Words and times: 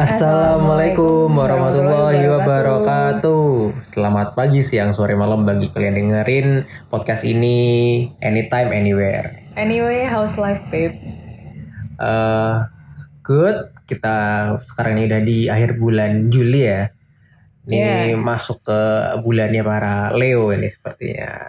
Assalamualaikum 0.00 1.28
warahmatullahi 1.28 2.24
wabarakatuh. 2.24 3.84
Selamat 3.84 4.32
pagi, 4.32 4.64
siang, 4.64 4.96
sore, 4.96 5.12
malam 5.12 5.44
bagi 5.44 5.68
kalian 5.68 5.92
dengerin 5.92 6.48
podcast 6.88 7.28
ini 7.28 8.08
anytime, 8.24 8.72
anywhere. 8.72 9.44
Anyway, 9.60 10.08
how's 10.08 10.40
life, 10.40 10.64
babe? 10.72 10.96
Uh, 12.00 12.64
good. 13.20 13.76
Kita 13.84 14.16
sekarang 14.72 14.96
ini 14.96 15.04
udah 15.04 15.20
di 15.20 15.38
akhir 15.52 15.76
bulan 15.76 16.32
Juli 16.32 16.64
ya. 16.64 16.88
Ini 17.68 17.76
Yeah. 17.76 18.16
masuk 18.16 18.64
ke 18.64 18.80
bulannya 19.20 19.60
para 19.60 20.16
Leo 20.16 20.48
ini 20.48 20.72
sepertinya. 20.72 21.44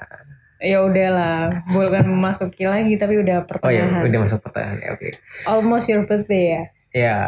Ya 0.60 0.84
udahlah, 0.84 1.56
bukan 1.72 2.04
memasuki 2.04 2.68
lagi 2.68 3.00
tapi 3.00 3.16
udah 3.16 3.48
Oh 3.48 3.72
ya, 3.72 3.88
pertengahan. 3.88 4.12
udah 4.12 4.20
masuk 4.28 4.40
pertanyaan. 4.44 5.00
Oke. 5.00 5.16
Almost 5.48 5.88
your 5.88 6.04
birthday 6.04 6.44
ya. 6.52 6.64
Ya, 6.92 7.20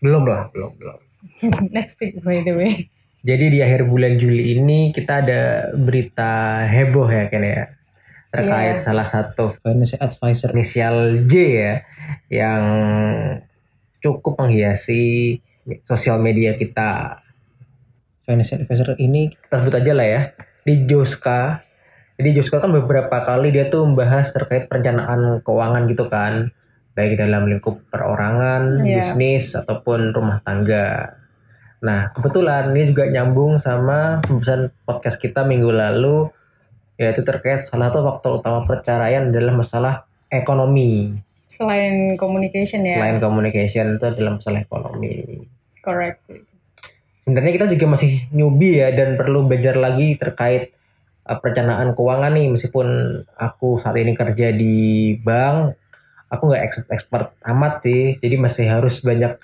belum 0.00 0.24
lah, 0.24 0.48
belum, 0.50 0.72
belum. 0.80 0.98
Next 1.76 2.00
week 2.00 2.18
by 2.24 2.40
the 2.40 2.56
way. 2.56 2.88
Jadi 3.20 3.52
di 3.52 3.58
akhir 3.60 3.84
bulan 3.84 4.16
Juli 4.16 4.56
ini 4.56 4.96
kita 4.96 5.20
ada 5.20 5.68
berita 5.76 6.64
heboh 6.64 7.04
ya 7.04 7.28
kan 7.28 7.44
ya 7.44 7.62
terkait 8.30 8.80
Iya. 8.80 8.84
salah 8.86 9.04
satu 9.04 9.52
financial 9.60 10.00
advisor 10.00 10.54
inisial 10.56 11.28
J 11.28 11.34
ya 11.52 11.74
yang 12.32 12.64
cukup 14.00 14.40
menghiasi 14.40 15.36
sosial 15.84 16.16
media 16.16 16.56
kita. 16.56 17.20
Financial 18.24 18.64
advisor 18.64 18.96
ini 18.96 19.28
kita 19.28 19.60
sebut 19.60 19.74
aja 19.76 19.92
lah 19.92 20.06
ya 20.08 20.22
di 20.64 20.88
Joska. 20.88 21.60
Jadi 22.16 22.40
Joska 22.40 22.64
kan 22.64 22.72
beberapa 22.72 23.20
kali 23.20 23.52
dia 23.52 23.68
tuh 23.68 23.84
membahas 23.84 24.32
terkait 24.32 24.64
perencanaan 24.64 25.44
keuangan 25.44 25.84
gitu 25.92 26.08
kan 26.08 26.48
baik 27.00 27.16
dalam 27.16 27.48
lingkup 27.48 27.80
perorangan, 27.88 28.84
Iya. 28.84 29.00
bisnis 29.00 29.56
ataupun 29.56 30.12
rumah 30.12 30.44
tangga. 30.44 31.16
Nah, 31.80 32.12
kebetulan 32.12 32.76
ini 32.76 32.92
juga 32.92 33.08
nyambung 33.08 33.56
sama 33.56 34.20
pembahasan 34.20 34.68
podcast 34.84 35.16
kita 35.16 35.48
minggu 35.48 35.72
lalu 35.72 36.28
yaitu 37.00 37.24
terkait 37.24 37.64
salah 37.64 37.88
satu 37.88 38.04
faktor 38.04 38.44
utama 38.44 38.68
perceraian 38.68 39.32
adalah 39.32 39.56
masalah 39.56 39.94
ekonomi. 40.28 41.16
Selain 41.48 42.20
communication 42.20 42.84
ya. 42.84 43.00
Selain 43.00 43.16
communication 43.16 43.96
itu 43.96 44.04
adalah 44.04 44.36
masalah 44.36 44.60
ekonomi. 44.60 45.40
Correct 45.80 46.20
sih. 46.20 46.40
Sebenarnya 47.24 47.52
kita 47.56 47.66
juga 47.72 47.96
masih 47.96 48.28
newbie 48.28 48.84
ya 48.84 48.92
dan 48.92 49.16
perlu 49.16 49.48
belajar 49.48 49.80
lagi 49.80 50.20
terkait 50.20 50.76
uh, 51.24 51.40
perencanaan 51.40 51.96
keuangan 51.96 52.36
nih 52.36 52.52
meskipun 52.52 52.88
aku 53.40 53.80
saat 53.80 53.96
ini 53.96 54.12
kerja 54.12 54.52
di 54.52 55.16
bank, 55.16 55.79
aku 56.30 56.42
nggak 56.48 56.62
expert, 56.62 56.88
expert 56.94 57.26
amat 57.44 57.84
sih. 57.84 58.16
Jadi 58.22 58.34
masih 58.38 58.66
harus 58.70 59.02
banyak 59.02 59.36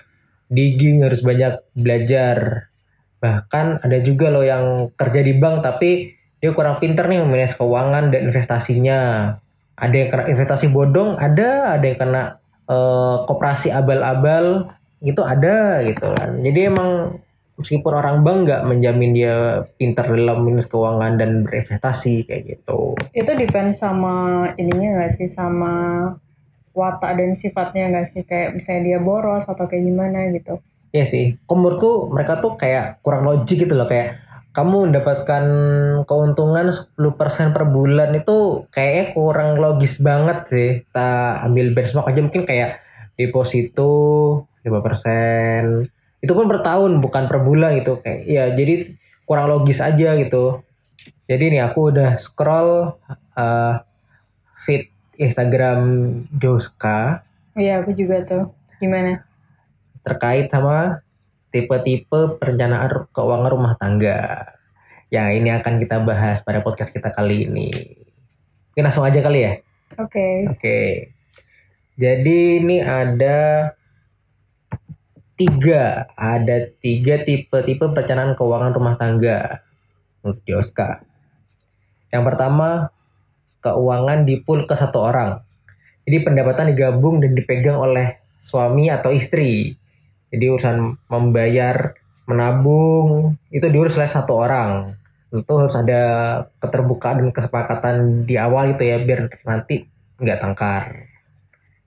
digging, 0.47 1.03
harus 1.03 1.21
banyak 1.21 1.59
belajar. 1.75 2.71
Bahkan 3.19 3.83
ada 3.83 3.97
juga 3.99 4.31
loh 4.31 4.47
yang 4.47 4.89
kerja 4.95 5.19
di 5.21 5.35
bank 5.35 5.61
tapi 5.61 6.15
dia 6.39 6.53
kurang 6.55 6.79
pinter 6.79 7.05
nih 7.11 7.21
memanage 7.21 7.59
keuangan 7.59 8.09
dan 8.09 8.21
investasinya. 8.31 8.99
Ada 9.77 9.93
yang 9.93 10.09
kena 10.09 10.23
investasi 10.33 10.73
bodong, 10.73 11.21
ada, 11.21 11.77
ada 11.77 11.85
yang 11.85 11.99
kena 12.01 12.23
eh, 12.65 13.15
koperasi 13.29 13.69
abal-abal, 13.69 14.73
gitu 15.03 15.21
ada 15.21 15.85
gitu 15.85 16.09
kan. 16.17 16.41
Jadi 16.41 16.59
emang 16.65 17.21
meskipun 17.57 17.93
orang 17.93 18.21
bank 18.21 18.37
nggak 18.45 18.61
menjamin 18.69 19.11
dia 19.13 19.65
pinter 19.77 20.05
dalam 20.05 20.45
manage 20.45 20.69
keuangan 20.69 21.17
dan 21.17 21.45
berinvestasi 21.45 22.25
kayak 22.25 22.43
gitu. 22.57 22.93
Itu 23.13 23.31
depend 23.33 23.73
sama 23.73 24.45
ininya 24.57 25.03
gak 25.03 25.13
sih 25.13 25.29
sama 25.29 25.73
watak 26.77 27.17
dan 27.17 27.33
sifatnya 27.33 27.89
gak 27.89 28.05
sih 28.13 28.21
kayak 28.21 28.53
misalnya 28.53 28.93
dia 28.93 28.99
boros 29.01 29.49
atau 29.49 29.65
kayak 29.65 29.81
gimana 29.81 30.29
gitu. 30.29 30.61
Iya 30.93 31.05
sih. 31.09 31.41
Tuh 31.49 31.57
mereka 32.13 32.37
tuh 32.37 32.53
kayak 32.53 33.01
kurang 33.01 33.25
logik 33.25 33.65
gitu 33.65 33.73
loh 33.73 33.89
kayak 33.89 34.21
kamu 34.53 34.89
mendapatkan 34.89 35.45
keuntungan 36.09 36.73
10% 36.73 36.97
per 37.53 37.63
bulan 37.69 38.09
itu 38.17 38.65
kayaknya 38.73 39.05
kurang 39.13 39.49
logis 39.61 40.01
banget 40.01 40.39
sih. 40.49 40.69
Kita 40.85 41.41
ambil 41.45 41.73
benchmark 41.77 42.09
aja 42.09 42.21
mungkin 42.25 42.41
kayak 42.45 42.81
deposito 43.17 43.93
5%. 44.65 46.21
Itu 46.21 46.33
pun 46.33 46.49
per 46.49 46.65
tahun 46.65 46.97
bukan 47.01 47.29
per 47.29 47.45
bulan 47.45 47.77
gitu 47.77 48.01
kayak 48.01 48.21
ya 48.25 48.49
jadi 48.53 48.97
kurang 49.29 49.53
logis 49.53 49.77
aja 49.83 50.17
gitu. 50.17 50.65
Jadi 51.29 51.53
nih 51.53 51.61
aku 51.61 51.93
udah 51.93 52.17
scroll 52.17 52.97
uh, 53.37 53.73
feed 54.65 54.89
Instagram 55.17 55.79
Joska 56.37 57.25
Iya, 57.57 57.81
aku 57.81 57.89
juga 57.97 58.21
tuh. 58.21 58.53
Gimana? 58.77 59.27
terkait 60.07 60.47
sama 60.47 61.03
tipe-tipe 61.51 62.39
perencanaan 62.39 63.11
keuangan 63.11 63.51
rumah 63.51 63.75
tangga. 63.75 64.55
Yang 65.11 65.27
ini 65.43 65.49
akan 65.51 65.83
kita 65.83 65.99
bahas 66.07 66.39
pada 66.47 66.63
podcast 66.63 66.95
kita 66.95 67.11
kali 67.11 67.43
ini. 67.43 67.67
Oke, 68.71 68.79
langsung 68.79 69.03
aja 69.03 69.19
kali 69.19 69.43
ya. 69.43 69.53
Oke. 69.99 70.47
Oke. 70.47 70.79
Jadi 71.99 72.63
ini 72.63 72.79
ada 72.79 73.71
tiga, 75.35 76.07
ada 76.15 76.71
tiga 76.79 77.19
tipe-tipe 77.27 77.91
perencanaan 77.91 78.31
keuangan 78.39 78.71
rumah 78.71 78.95
tangga 78.95 79.59
menurut 80.23 80.39
Dioska. 80.47 81.03
Yang 82.15 82.23
pertama, 82.31 82.95
keuangan 83.61 84.23
dipul 84.27 84.65
ke 84.65 84.75
satu 84.77 85.01
orang. 85.03 85.41
Jadi 86.07 86.17
pendapatan 86.23 86.71
digabung 86.71 87.19
dan 87.19 87.35
dipegang 87.35 87.77
oleh 87.77 88.15
suami 88.39 88.87
atau 88.87 89.11
istri. 89.11 89.75
Jadi 90.31 90.45
urusan 90.47 90.95
membayar, 91.11 91.95
menabung 92.27 93.39
itu 93.51 93.67
diurus 93.67 93.95
oleh 93.99 94.11
satu 94.11 94.33
orang. 94.39 94.95
Tentu 95.27 95.53
harus 95.59 95.75
ada 95.75 96.01
keterbukaan 96.59 97.19
dan 97.23 97.29
kesepakatan 97.35 98.23
di 98.23 98.39
awal 98.39 98.75
itu 98.75 98.83
ya 98.87 98.97
biar 99.03 99.27
nanti 99.43 99.83
nggak 100.19 100.39
tangkar. 100.39 100.83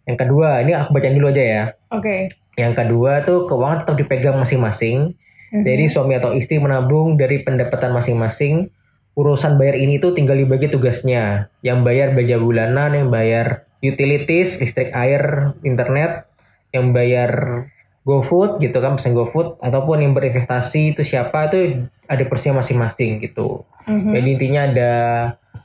Yang 0.04 0.18
kedua, 0.26 0.64
ini 0.64 0.72
aku 0.74 0.90
bacain 0.96 1.16
dulu 1.16 1.28
aja 1.30 1.44
ya. 1.44 1.64
Oke. 1.92 2.34
Yang 2.58 2.72
kedua 2.82 3.22
tuh 3.24 3.46
keuangan 3.46 3.84
tetap 3.84 3.96
dipegang 3.96 4.36
masing-masing. 4.36 5.14
Mhm. 5.54 5.64
Jadi 5.64 5.84
suami 5.86 6.18
atau 6.18 6.34
istri 6.36 6.60
menabung 6.60 7.16
dari 7.16 7.40
pendapatan 7.40 7.94
masing-masing. 7.94 8.68
Urusan 9.18 9.58
bayar 9.58 9.76
ini 9.76 9.98
tuh 9.98 10.14
tinggal 10.14 10.38
dibagi 10.38 10.70
tugasnya. 10.70 11.50
Yang 11.60 11.78
bayar 11.82 12.08
belanja 12.14 12.36
bulanan, 12.38 12.90
yang 12.94 13.08
bayar 13.10 13.66
utilities, 13.82 14.60
listrik, 14.62 14.94
air, 14.94 15.54
internet, 15.66 16.30
yang 16.70 16.94
bayar 16.94 17.64
GoFood 18.06 18.62
gitu 18.64 18.80
kan, 18.80 18.96
pesen 18.96 19.12
GoFood 19.12 19.60
ataupun 19.60 20.00
yang 20.00 20.12
berinvestasi 20.16 20.96
itu 20.96 21.02
siapa 21.04 21.52
itu 21.52 21.84
ada 22.08 22.24
persnya 22.24 22.56
masing-masing 22.56 23.20
gitu. 23.20 23.66
Mhm. 23.84 24.12
Jadi 24.16 24.28
intinya 24.34 24.60
ada 24.66 24.92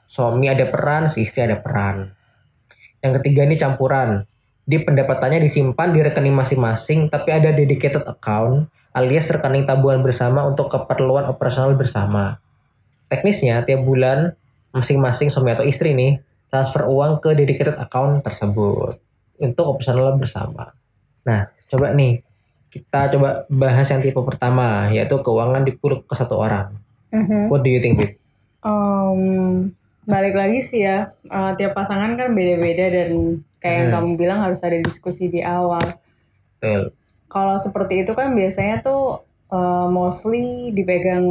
suami 0.09 0.51
ada 0.51 0.67
peran, 0.67 1.07
si 1.07 1.23
istri 1.23 1.45
ada 1.45 1.57
peran. 1.57 2.12
Yang 3.00 3.22
ketiga 3.22 3.47
ini 3.47 3.56
campuran. 3.56 4.27
Di 4.66 4.81
pendapatannya 4.81 5.45
disimpan 5.45 5.94
di 5.94 6.01
rekening 6.01 6.33
masing-masing, 6.33 7.13
tapi 7.13 7.29
ada 7.29 7.53
dedicated 7.53 8.01
account 8.09 8.66
alias 8.95 9.27
rekening 9.27 9.67
tabungan 9.67 10.00
bersama 10.00 10.47
untuk 10.47 10.72
keperluan 10.72 11.27
operasional 11.27 11.75
bersama. 11.75 12.39
Teknisnya 13.08 13.62
tiap 13.64 13.86
bulan 13.86 14.34
masing-masing 14.76 15.32
suami 15.32 15.56
atau 15.56 15.64
istri 15.64 15.96
nih 15.96 16.20
transfer 16.52 16.86
uang 16.86 17.24
ke 17.24 17.32
dedicated 17.34 17.78
account 17.80 18.22
tersebut 18.22 19.00
untuk 19.40 19.66
operasional 19.76 20.16
bersama. 20.16 20.72
Nah, 21.24 21.52
coba 21.72 21.92
nih 21.96 22.22
kita 22.70 23.08
coba 23.16 23.48
bahas 23.48 23.88
yang 23.88 24.04
tipe 24.04 24.20
pertama 24.20 24.92
yaitu 24.92 25.16
keuangan 25.24 25.64
dipul 25.64 26.04
ke 26.04 26.14
satu 26.14 26.36
orang. 26.40 26.76
Mhm. 27.12 27.48
What 27.48 27.64
do 27.64 27.72
you 27.72 27.80
think, 27.80 27.96
Bib? 28.00 28.12
Em, 28.66 29.72
balik 30.04 30.36
lagi 30.36 30.60
sih 30.60 30.84
ya, 30.84 31.16
eh, 31.24 31.51
tiap 31.56 31.72
pasangan 31.72 32.19
kan 32.19 32.36
beda-beda 32.36 32.92
dan 32.92 33.40
kayak 33.63 33.75
yang 33.75 33.88
Hmm. 33.90 33.96
kamu 33.96 34.10
bilang 34.19 34.40
harus 34.44 34.60
ada 34.62 34.75
diskusi 34.75 35.31
di 35.31 35.40
awal. 35.40 35.81
Betul. 36.60 36.92
Kalau 37.25 37.56
seperti 37.58 38.04
itu 38.04 38.12
kan 38.12 38.36
biasanya 38.36 38.84
tuh 38.84 39.24
eh, 39.46 39.88
mostly 39.88 40.74
dipegang 40.74 41.24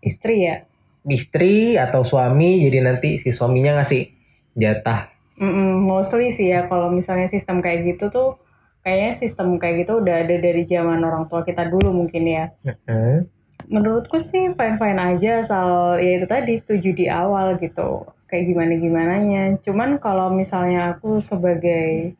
istri 0.00 0.48
ya. 0.48 0.64
Istri 1.08 1.80
atau 1.80 2.04
suami 2.04 2.64
jadi 2.68 2.84
nanti 2.84 3.16
si 3.16 3.32
suaminya 3.32 3.80
ngasih 3.80 4.12
jatah 4.52 5.08
Mm-mm, 5.40 5.88
mostly 5.88 6.28
sih 6.28 6.52
ya 6.52 6.68
kalau 6.68 6.92
misalnya 6.92 7.24
sistem 7.24 7.64
kayak 7.64 7.96
gitu 7.96 8.12
tuh 8.12 8.36
kayaknya 8.84 9.12
sistem 9.16 9.56
kayak 9.60 9.84
gitu 9.84 10.00
udah 10.00 10.24
ada 10.24 10.36
dari 10.36 10.68
zaman 10.68 11.00
orang 11.00 11.28
tua 11.28 11.44
kita 11.44 11.68
dulu 11.68 11.92
mungkin 11.92 12.24
ya. 12.28 12.44
Heeh. 12.64 13.24
Menurutku 13.70 14.18
sih 14.18 14.52
fine-fine 14.56 15.00
aja 15.00 15.40
asal 15.40 15.96
ya 16.00 16.20
itu 16.20 16.26
tadi 16.28 16.52
setuju 16.56 16.90
di 16.92 17.06
awal 17.08 17.60
gitu. 17.60 18.08
Kayak 18.28 18.44
gimana 18.52 18.72
gimananya. 18.76 19.42
Cuman 19.60 19.96
kalau 19.96 20.32
misalnya 20.32 20.96
aku 20.96 21.20
sebagai 21.24 22.16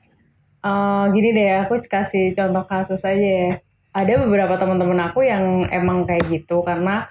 eh, 0.64 1.04
gini 1.12 1.28
deh 1.36 1.64
aku 1.64 1.80
kasih 1.84 2.32
contoh 2.36 2.64
kasus 2.64 3.04
aja 3.04 3.20
ya. 3.20 3.52
Ada 3.90 4.22
beberapa 4.22 4.54
teman-teman 4.54 5.10
aku 5.10 5.26
yang 5.26 5.66
emang 5.68 6.06
kayak 6.06 6.24
gitu 6.30 6.62
karena 6.62 7.10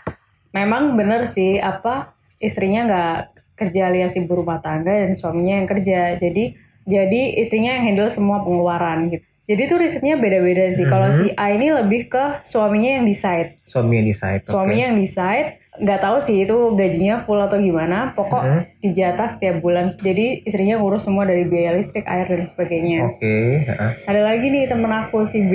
memang 0.51 0.97
bener 0.97 1.25
sih 1.25 1.57
apa 1.57 2.13
istrinya 2.39 2.85
nggak 2.87 3.15
kerja 3.53 3.91
alias 3.91 4.15
ibu 4.15 4.31
rumah 4.31 4.63
tangga 4.63 4.95
dan 4.95 5.11
suaminya 5.13 5.59
yang 5.59 5.67
kerja. 5.67 6.15
Jadi 6.15 6.55
jadi 6.87 7.21
istrinya 7.37 7.75
yang 7.77 7.83
handle 7.85 8.09
semua 8.09 8.41
pengeluaran 8.41 9.11
gitu. 9.11 9.25
Jadi 9.49 9.61
tuh 9.65 9.77
risetnya 9.81 10.13
beda-beda 10.13 10.69
sih. 10.69 10.85
Kalau 10.85 11.09
Mhm. 11.09 11.15
si 11.15 11.25
A 11.33 11.49
ini 11.49 11.73
lebih 11.73 12.05
ke 12.05 12.37
suaminya 12.45 13.01
yang 13.01 13.05
decide. 13.05 13.57
Suami 13.65 13.97
yang 13.97 14.05
decide. 14.05 14.41
Suaminya 14.45 14.93
yang 14.93 14.97
decide. 14.97 15.57
Nggak 15.79 15.99
tahu 16.05 16.17
sih 16.21 16.45
itu 16.45 16.57
gajinya 16.77 17.17
full 17.17 17.41
atau 17.41 17.57
gimana. 17.57 18.13
Pokok 18.13 18.43
Mhm. 18.45 18.61
dijatah 18.85 19.25
setiap 19.25 19.57
bulan. 19.57 19.89
Jadi 19.89 20.45
istrinya 20.45 20.77
ngurus 20.77 21.09
semua 21.09 21.25
dari 21.25 21.49
biaya 21.49 21.73
listrik, 21.73 22.05
air 22.05 22.29
dan 22.29 22.45
sebagainya. 22.45 23.09
Oke. 23.09 23.65
heeh. 23.65 23.91
Ada 24.05 24.21
lagi 24.21 24.53
nih 24.53 24.69
temen 24.69 24.91
aku 24.93 25.25
si 25.25 25.41
B. 25.41 25.53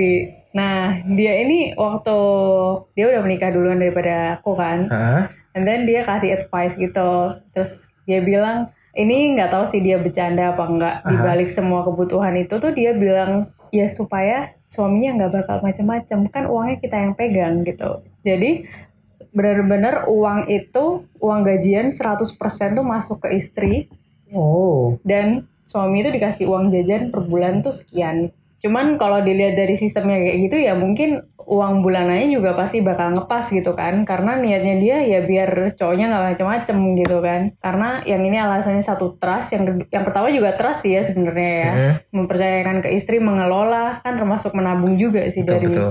Nah 0.54 1.02
dia 1.02 1.42
ini 1.42 1.74
waktu 1.74 2.16
dia 2.94 3.10
udah 3.10 3.20
menikah 3.26 3.50
duluan 3.50 3.82
daripada 3.82 4.38
aku 4.38 4.54
kan. 4.54 4.86
Heeh. 4.86 5.22
And 5.54 5.62
then 5.66 5.86
dia 5.86 6.06
kasih 6.06 6.34
advice 6.34 6.78
gitu. 6.78 7.38
Terus 7.54 7.94
dia 8.06 8.18
bilang, 8.22 8.74
ini 8.94 9.38
nggak 9.38 9.54
tahu 9.54 9.66
sih 9.66 9.82
dia 9.82 9.98
bercanda 10.02 10.50
apa 10.54 10.64
enggak. 10.66 10.96
Di 11.06 11.14
balik 11.18 11.50
semua 11.50 11.86
kebutuhan 11.86 12.34
itu 12.34 12.58
tuh 12.58 12.74
dia 12.74 12.90
bilang, 12.94 13.50
ya 13.70 13.86
supaya 13.86 14.54
suaminya 14.66 15.22
nggak 15.22 15.32
bakal 15.42 15.56
macem-macem. 15.62 16.26
Kan 16.30 16.50
uangnya 16.50 16.78
kita 16.82 16.96
yang 16.98 17.14
pegang 17.14 17.62
gitu. 17.62 18.02
Jadi 18.26 18.66
benar-benar 19.34 20.10
uang 20.10 20.50
itu, 20.50 21.06
uang 21.22 21.40
gajian 21.46 21.90
100% 21.90 22.74
tuh 22.74 22.86
masuk 22.86 23.22
ke 23.22 23.38
istri. 23.38 23.86
Oh. 24.34 24.98
Dan 25.06 25.46
suami 25.62 26.02
itu 26.02 26.10
dikasih 26.10 26.50
uang 26.50 26.70
jajan 26.74 27.14
per 27.14 27.22
bulan 27.26 27.62
tuh 27.62 27.74
sekian. 27.74 28.34
Cuman 28.64 28.96
kalau 28.96 29.20
dilihat 29.20 29.60
dari 29.60 29.76
sistemnya 29.76 30.16
kayak 30.24 30.38
gitu 30.48 30.56
ya 30.56 30.72
mungkin 30.72 31.20
uang 31.44 31.84
bulanannya 31.84 32.32
juga 32.32 32.56
pasti 32.56 32.80
bakal 32.80 33.12
ngepas 33.12 33.52
gitu 33.52 33.76
kan. 33.76 34.08
Karena 34.08 34.40
niatnya 34.40 34.80
dia 34.80 34.96
ya 35.04 35.20
biar 35.20 35.76
cowoknya 35.76 36.08
nggak 36.08 36.24
macem-macem 36.32 36.78
gitu 36.96 37.20
kan. 37.20 37.52
Karena 37.60 38.00
yang 38.08 38.24
ini 38.24 38.40
alasannya 38.40 38.80
satu 38.80 39.20
trust, 39.20 39.52
yang 39.52 39.84
yang 39.92 40.00
pertama 40.00 40.32
juga 40.32 40.56
trust 40.56 40.88
sih 40.88 40.96
ya 40.96 41.04
sebenarnya 41.04 41.52
ya. 41.60 41.72
Mhm. 41.76 41.94
Mempercayakan 42.16 42.76
ke 42.80 42.88
istri 42.96 43.20
mengelola 43.20 44.00
kan 44.00 44.16
termasuk 44.16 44.56
menabung 44.56 44.96
juga 44.96 45.28
sih 45.28 45.44
Betul, 45.44 45.52
dari 45.52 45.66
betul. 45.68 45.90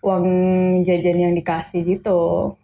uang 0.00 0.26
jajan 0.88 1.18
yang 1.28 1.34
dikasih 1.36 1.84
gitu. 1.84 2.56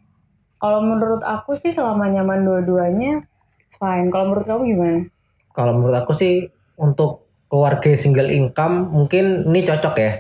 Kalau 0.57 0.81
menurut 0.81 1.21
aku 1.21 1.53
sih 1.53 1.77
selama 1.77 2.09
nyaman 2.09 2.49
dua-duanya 2.49 3.21
it's 3.61 3.77
fine. 3.77 4.09
Kalau 4.09 4.33
menurut 4.33 4.49
kamu 4.49 4.63
gimana? 4.73 5.01
Kalau 5.53 5.77
menurut 5.77 6.01
aku 6.01 6.17
sih 6.17 6.49
untuk 6.81 7.30
keluarga 7.51 7.91
single 7.99 8.31
income 8.31 8.95
mungkin 8.95 9.51
ini 9.51 9.67
cocok 9.67 9.95
ya. 9.99 10.13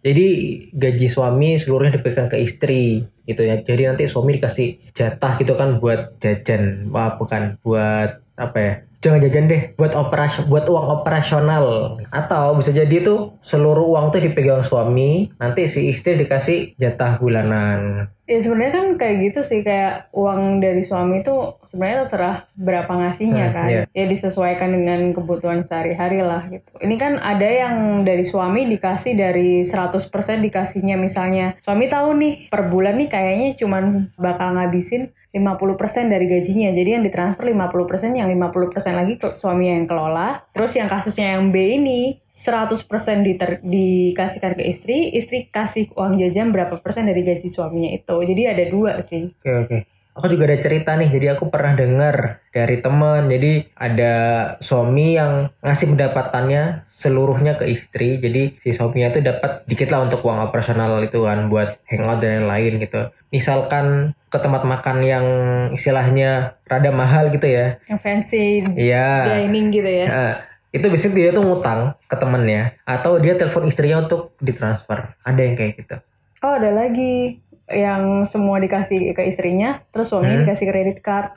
Jadi 0.00 0.28
gaji 0.72 1.06
suami 1.12 1.60
seluruhnya 1.60 2.00
dipegang 2.00 2.32
ke 2.32 2.40
istri 2.40 3.04
gitu 3.28 3.44
ya. 3.44 3.60
Jadi 3.60 3.84
nanti 3.84 4.08
suami 4.08 4.40
dikasih 4.40 4.96
jatah 4.96 5.36
gitu 5.36 5.52
kan 5.52 5.76
buat 5.76 6.16
jajan. 6.24 6.88
Wah 6.88 7.20
bukan 7.20 7.60
buat 7.60 8.24
apa 8.40 8.58
ya? 8.58 8.72
Jangan 9.00 9.20
jajan 9.24 9.48
deh 9.48 9.62
buat 9.80 9.96
operasi 9.96 10.44
buat 10.44 10.68
uang 10.68 11.00
operasional 11.00 11.96
atau 12.12 12.52
bisa 12.52 12.68
jadi 12.68 13.00
tuh 13.00 13.40
seluruh 13.40 13.96
uang 13.96 14.12
tuh 14.12 14.20
dipegang 14.20 14.60
suami 14.60 15.32
nanti 15.40 15.64
si 15.72 15.88
istri 15.88 16.20
dikasih 16.20 16.76
jatah 16.76 17.16
bulanan 17.16 18.12
Ya 18.30 18.38
sebenarnya 18.38 18.72
kan 18.72 18.86
kayak 18.94 19.16
gitu 19.26 19.40
sih 19.42 19.60
kayak 19.60 20.14
uang 20.14 20.62
dari 20.62 20.86
suami 20.86 21.18
itu 21.18 21.34
sebenarnya 21.66 22.06
terserah 22.06 22.36
berapa 22.54 22.86
ngasihnya 22.86 23.46
Hmm, 23.50 23.54
kan. 23.54 23.68
iya. 23.68 23.82
Ya 23.90 24.04
disesuaikan 24.06 24.70
dengan 24.70 25.10
kebutuhan 25.10 25.66
sehari-hari 25.66 26.22
lah 26.22 26.46
gitu. 26.46 26.70
Ini 26.78 26.94
kan 26.94 27.18
ada 27.18 27.42
yang 27.42 27.74
dari 28.06 28.22
suami 28.22 28.70
dikasih 28.70 29.18
dari 29.18 29.66
100% 29.66 30.06
dikasihnya 30.40 30.94
misalnya 30.94 31.58
suami 31.58 31.90
tahu 31.90 32.14
nih 32.14 32.34
per 32.46 32.70
bulan 32.70 32.94
nih 32.96 33.10
kayaknya 33.10 33.48
cuman 33.58 34.14
bakal 34.14 34.54
ngabisin 34.54 35.10
50% 35.30 36.10
dari 36.10 36.26
gajinya. 36.26 36.74
Jadi 36.74 36.90
yang 36.90 37.06
ditransfer 37.06 37.46
50%, 37.46 38.18
yang 38.18 38.26
50% 38.26 38.98
lagi 38.98 39.14
suami 39.38 39.70
yang 39.70 39.86
kelola. 39.86 40.42
Terus 40.50 40.74
yang 40.74 40.90
kasusnya 40.90 41.38
yang 41.38 41.54
B 41.54 41.78
ini 41.78 42.18
100% 42.26 43.22
diter- 43.22 43.62
dikasihkan 43.62 44.58
ke 44.58 44.66
istri, 44.66 45.14
istri 45.14 45.46
kasih 45.46 45.86
uang 45.94 46.18
jajan 46.18 46.50
berapa 46.50 46.82
persen 46.82 47.06
dari 47.06 47.22
gaji 47.22 47.46
suaminya 47.46 47.94
itu. 47.94 48.19
Jadi 48.22 48.42
ada 48.46 48.64
dua 48.68 49.00
sih. 49.00 49.30
Oke 49.40 49.52
oke. 49.52 49.78
Aku 50.10 50.26
juga 50.26 50.50
ada 50.50 50.58
cerita 50.58 50.98
nih. 50.98 51.06
Jadi 51.08 51.26
aku 51.32 51.48
pernah 51.48 51.72
dengar 51.72 52.42
dari 52.50 52.82
teman. 52.82 53.30
Jadi 53.30 53.72
ada 53.78 54.12
suami 54.58 55.14
yang 55.14 55.48
ngasih 55.62 55.94
pendapatannya 55.94 56.84
seluruhnya 56.90 57.54
ke 57.54 57.70
istri. 57.70 58.18
Jadi 58.18 58.58
si 58.58 58.74
suaminya 58.74 59.14
itu 59.14 59.22
dapat 59.22 59.64
dikit 59.64 59.88
lah 59.94 60.10
untuk 60.10 60.20
uang 60.26 60.50
operasional 60.50 60.98
itu 61.00 61.24
kan 61.24 61.46
buat 61.46 61.78
hangout 61.88 62.20
dan 62.20 62.44
lain-lain 62.44 62.82
gitu. 62.82 63.08
Misalkan 63.30 64.12
ke 64.28 64.38
tempat 64.42 64.66
makan 64.66 64.98
yang 65.06 65.26
istilahnya 65.72 66.58
rada 66.66 66.90
mahal 66.90 67.30
gitu 67.30 67.46
ya. 67.46 67.78
Yang 67.86 68.00
fancy 68.02 68.44
Iya. 68.76 69.24
dining 69.40 69.70
gitu 69.70 69.88
ya. 69.88 70.06
Nah, 70.10 70.32
itu 70.70 70.86
biasanya 70.90 71.14
dia 71.14 71.28
tuh 71.30 71.42
ngutang 71.46 71.80
ke 72.06 72.16
temennya 72.18 72.74
atau 72.82 73.18
dia 73.22 73.38
telepon 73.38 73.66
istrinya 73.66 74.02
untuk 74.04 74.34
ditransfer. 74.42 75.14
Ada 75.22 75.40
yang 75.40 75.54
kayak 75.54 75.72
gitu. 75.82 75.96
Oh 76.42 76.54
ada 76.58 76.70
lagi 76.74 77.38
yang 77.72 78.26
semua 78.26 78.58
dikasih 78.58 79.14
ke 79.14 79.22
istrinya, 79.26 79.80
terus 79.94 80.10
suaminya 80.10 80.44
dikasih 80.46 80.66
kredit 80.70 80.98
card. 81.00 81.34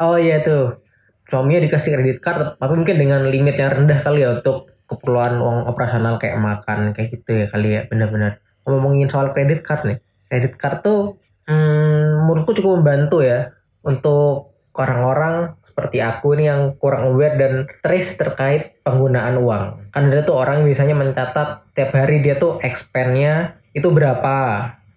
Oh 0.00 0.16
iya 0.16 0.40
tuh. 0.40 0.80
Suaminya 1.28 1.62
dikasih 1.64 1.96
kredit 1.96 2.18
card, 2.20 2.58
tapi 2.58 2.72
mungkin 2.74 2.96
dengan 2.98 3.22
limit 3.28 3.56
yang 3.56 3.70
rendah 3.70 4.00
kali 4.02 4.26
ya 4.26 4.40
untuk 4.40 4.70
keperluan 4.90 5.38
uang 5.38 5.58
operasional 5.70 6.18
kayak 6.18 6.42
makan 6.42 6.90
kayak 6.90 7.14
gitu 7.14 7.30
ya 7.42 7.46
kali 7.46 7.68
ya 7.78 7.80
benar-benar. 7.86 8.42
Ngomongin 8.66 9.06
soal 9.06 9.30
kredit 9.30 9.62
card 9.62 9.86
nih, 9.86 9.98
kredit 10.26 10.58
card 10.58 10.82
tuh 10.82 11.20
hmm, 11.46 12.26
menurutku 12.26 12.50
cukup 12.58 12.82
membantu 12.82 13.22
ya 13.22 13.54
untuk 13.86 14.50
orang-orang 14.74 15.58
seperti 15.62 15.98
aku 16.02 16.38
nih 16.38 16.46
yang 16.50 16.62
kurang 16.78 17.14
aware 17.14 17.36
dan 17.36 17.52
trace 17.82 18.18
terkait 18.18 18.82
penggunaan 18.82 19.38
uang. 19.38 19.94
Kan 19.94 20.10
ada 20.10 20.22
tuh 20.22 20.38
orang 20.38 20.62
misalnya 20.62 20.98
mencatat 20.98 21.74
tiap 21.74 21.90
hari 21.94 22.22
dia 22.22 22.38
tuh 22.38 22.58
expand-nya 22.62 23.58
itu 23.74 23.86
berapa, 23.90 24.36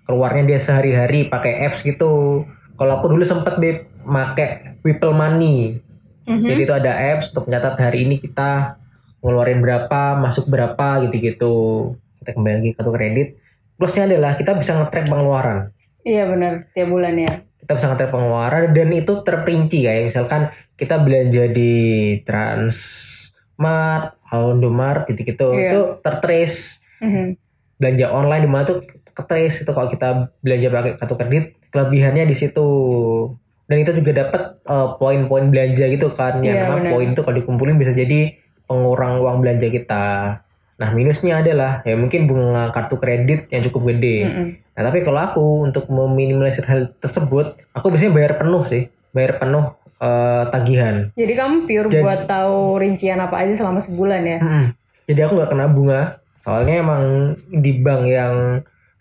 keluarnya 0.04 0.56
dia 0.56 0.60
sehari-hari 0.60 1.28
pakai 1.28 1.68
apps 1.68 1.84
gitu. 1.84 2.44
Kalau 2.76 2.94
aku 3.00 3.12
dulu 3.12 3.24
sempet 3.24 3.56
Beb 3.60 3.78
make 4.04 4.80
People 4.84 5.16
Money. 5.16 5.80
Mhm. 6.24 6.48
Jadi 6.48 6.62
itu 6.64 6.74
ada 6.76 6.92
apps 6.96 7.32
untuk 7.32 7.48
mencatat 7.52 7.76
hari 7.80 8.08
ini 8.08 8.20
kita 8.20 8.80
ngeluarin 9.24 9.64
berapa, 9.64 10.20
masuk 10.20 10.52
berapa 10.52 11.08
gitu-gitu. 11.08 11.56
Kita 12.20 12.36
kembali 12.36 12.56
lagi 12.60 12.70
kartu 12.76 12.92
kredit. 12.92 13.28
Plusnya 13.80 14.08
adalah 14.08 14.36
kita 14.36 14.56
bisa 14.56 14.76
nge-track 14.80 15.08
pengeluaran. 15.08 15.72
Iya 16.04 16.28
benar 16.28 16.68
tiap 16.76 16.92
bulan 16.92 17.16
ya. 17.16 17.34
Kita 17.64 17.72
bisa 17.80 17.86
nge-track 17.92 18.12
pengeluaran 18.12 18.76
dan 18.76 18.90
itu 18.92 19.14
terperinci 19.24 19.80
kayak 19.88 20.04
misalkan 20.12 20.52
kita 20.76 21.00
belanja 21.00 21.48
di 21.48 21.72
Transmart, 22.28 24.19
Alfamart 24.28 25.07
gitu 25.12 25.22
gitu. 25.24 25.48
Iya. 25.56 25.69
Itu 25.72 25.80
tertrace 26.04 26.83
Mhm. 27.00 27.40
belanja 27.80 28.06
online 28.12 28.44
di 28.44 28.52
mana 28.52 28.64
tuh 28.68 28.83
ketrace 29.14 29.62
itu 29.62 29.72
kalau 29.72 29.88
kita 29.88 30.08
belanja 30.40 30.68
pakai 30.68 30.92
kartu 30.98 31.16
kredit 31.16 31.44
kelebihannya 31.70 32.26
di 32.26 32.34
situ 32.34 32.68
dan 33.64 33.78
itu 33.80 33.92
juga 33.96 34.12
dapat 34.20 34.42
eh, 34.60 34.88
poin-poin 34.98 35.48
belanja 35.48 35.86
gitu 35.88 36.12
kan 36.12 36.42
yang 36.42 36.68
mana 36.68 36.80
benar. 36.80 36.92
poin 36.92 37.08
tuh 37.14 37.24
kalau 37.24 37.38
dikumpulin 37.38 37.78
bisa 37.78 37.92
jadi 37.92 38.36
pengurang 38.64 39.20
uang 39.20 39.40
belanja 39.40 39.68
kita 39.68 40.06
nah 40.74 40.90
minusnya 40.90 41.40
adalah 41.40 41.80
ya 41.82 41.94
mungkin 41.94 42.26
bunga 42.26 42.70
kartu 42.70 42.98
kredit 42.98 43.46
yang 43.48 43.62
cukup 43.62 43.94
gede 43.94 44.26
Mm-mm. 44.26 44.48
nah 44.74 44.82
tapi 44.84 45.00
kalau 45.00 45.22
aku 45.22 45.46
untuk 45.64 45.86
meminimalisir 45.88 46.66
hal 46.66 46.92
tersebut 46.98 47.54
aku 47.72 47.94
biasanya 47.94 48.12
bayar 48.12 48.34
penuh 48.36 48.66
sih 48.66 48.84
bayar 49.14 49.38
penuh 49.38 49.70
eh, 49.96 50.44
tagihan 50.50 51.14
Jadi 51.14 51.34
kamu 51.34 51.56
pure 51.64 51.88
Dan- 51.88 52.02
buat 52.02 52.22
tahu 52.26 52.58
rincian 52.76 53.18
apa 53.18 53.40
aja 53.40 53.54
selama 53.54 53.78
sebulan 53.78 54.22
ya? 54.26 54.40
Mm-mm. 54.42 54.66
Jadi 55.04 55.20
aku 55.20 55.36
nggak 55.36 55.52
kena 55.52 55.68
bunga. 55.68 56.02
Soalnya 56.40 56.76
emang 56.80 57.04
di 57.50 57.72
bank 57.78 58.02
yang 58.04 58.34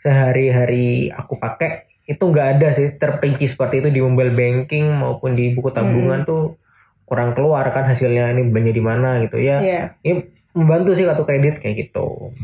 sehari-hari 0.03 1.15
aku 1.15 1.39
pakai 1.39 1.87
itu 2.03 2.19
nggak 2.19 2.59
ada 2.59 2.69
sih 2.75 2.99
terperinci 2.99 3.47
seperti 3.47 3.87
itu 3.87 3.89
di 3.95 4.03
mobile 4.03 4.35
banking 4.35 4.91
maupun 4.91 5.39
di 5.39 5.55
buku 5.55 5.71
tabungan 5.71 6.27
tuh 6.27 6.59
kurang 7.07 7.31
keluar 7.39 7.63
kan 7.71 7.87
hasilnya 7.87 8.35
ini 8.35 8.51
belanja 8.51 8.73
di 8.75 8.83
mana 8.83 9.23
gitu 9.23 9.39
ya. 9.39 9.63
Iya. 9.63 9.83
Ini 10.03 10.13
membantu 10.59 10.99
sih 10.99 11.07
kartu 11.07 11.23
kredit 11.23 11.63
kayak 11.63 11.87
gitu. 11.87 12.35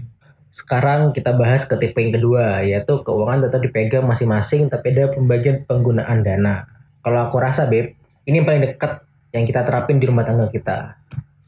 Sekarang 0.55 1.11
kita 1.11 1.35
bahas 1.35 1.67
ke 1.67 1.75
tipe 1.75 1.99
yang 1.99 2.15
kedua 2.15 2.63
yaitu 2.63 3.03
keuangan 3.03 3.51
tetap 3.51 3.61
dipegang 3.67 4.07
masing-masing 4.07 4.71
tapi 4.71 4.95
ada 4.95 5.11
pembagian 5.11 5.67
penggunaan 5.67 6.23
dana. 6.23 6.71
Kalau 7.03 7.27
aku 7.27 7.43
rasa 7.43 7.67
Beb, 7.67 7.99
ini 8.31 8.39
yang 8.39 8.47
paling 8.47 8.63
dekat 8.63 9.03
yang 9.35 9.45
kita 9.45 9.67
terapin 9.67 9.99
di 9.99 10.07
rumah 10.07 10.23
tangga 10.23 10.47
kita. 10.47 10.95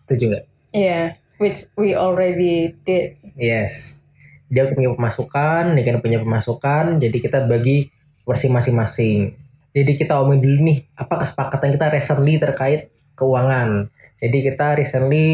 Setuju 0.06 0.24
nggak? 0.34 0.44
Iya. 0.74 1.00
Which 1.38 1.70
we 1.78 1.94
already 1.94 2.74
did. 2.82 3.16
Yes. 3.38 4.04
Dia 4.50 4.66
punya 4.68 4.90
pemasukan, 4.92 5.78
dia 5.78 5.84
kan 5.86 6.02
punya 6.02 6.18
pemasukan, 6.18 6.98
jadi 6.98 7.16
kita 7.22 7.46
bagi 7.46 7.88
porsi 8.26 8.50
masing-masing. 8.50 9.32
Jadi 9.70 9.92
kita 9.94 10.18
omongin 10.18 10.42
dulu 10.42 10.58
nih, 10.66 10.78
apa 10.98 11.22
kesepakatan 11.22 11.70
kita 11.70 11.86
recently 11.94 12.34
terkait 12.42 12.90
keuangan. 13.14 13.86
Jadi 14.18 14.38
kita 14.42 14.74
recently 14.74 15.26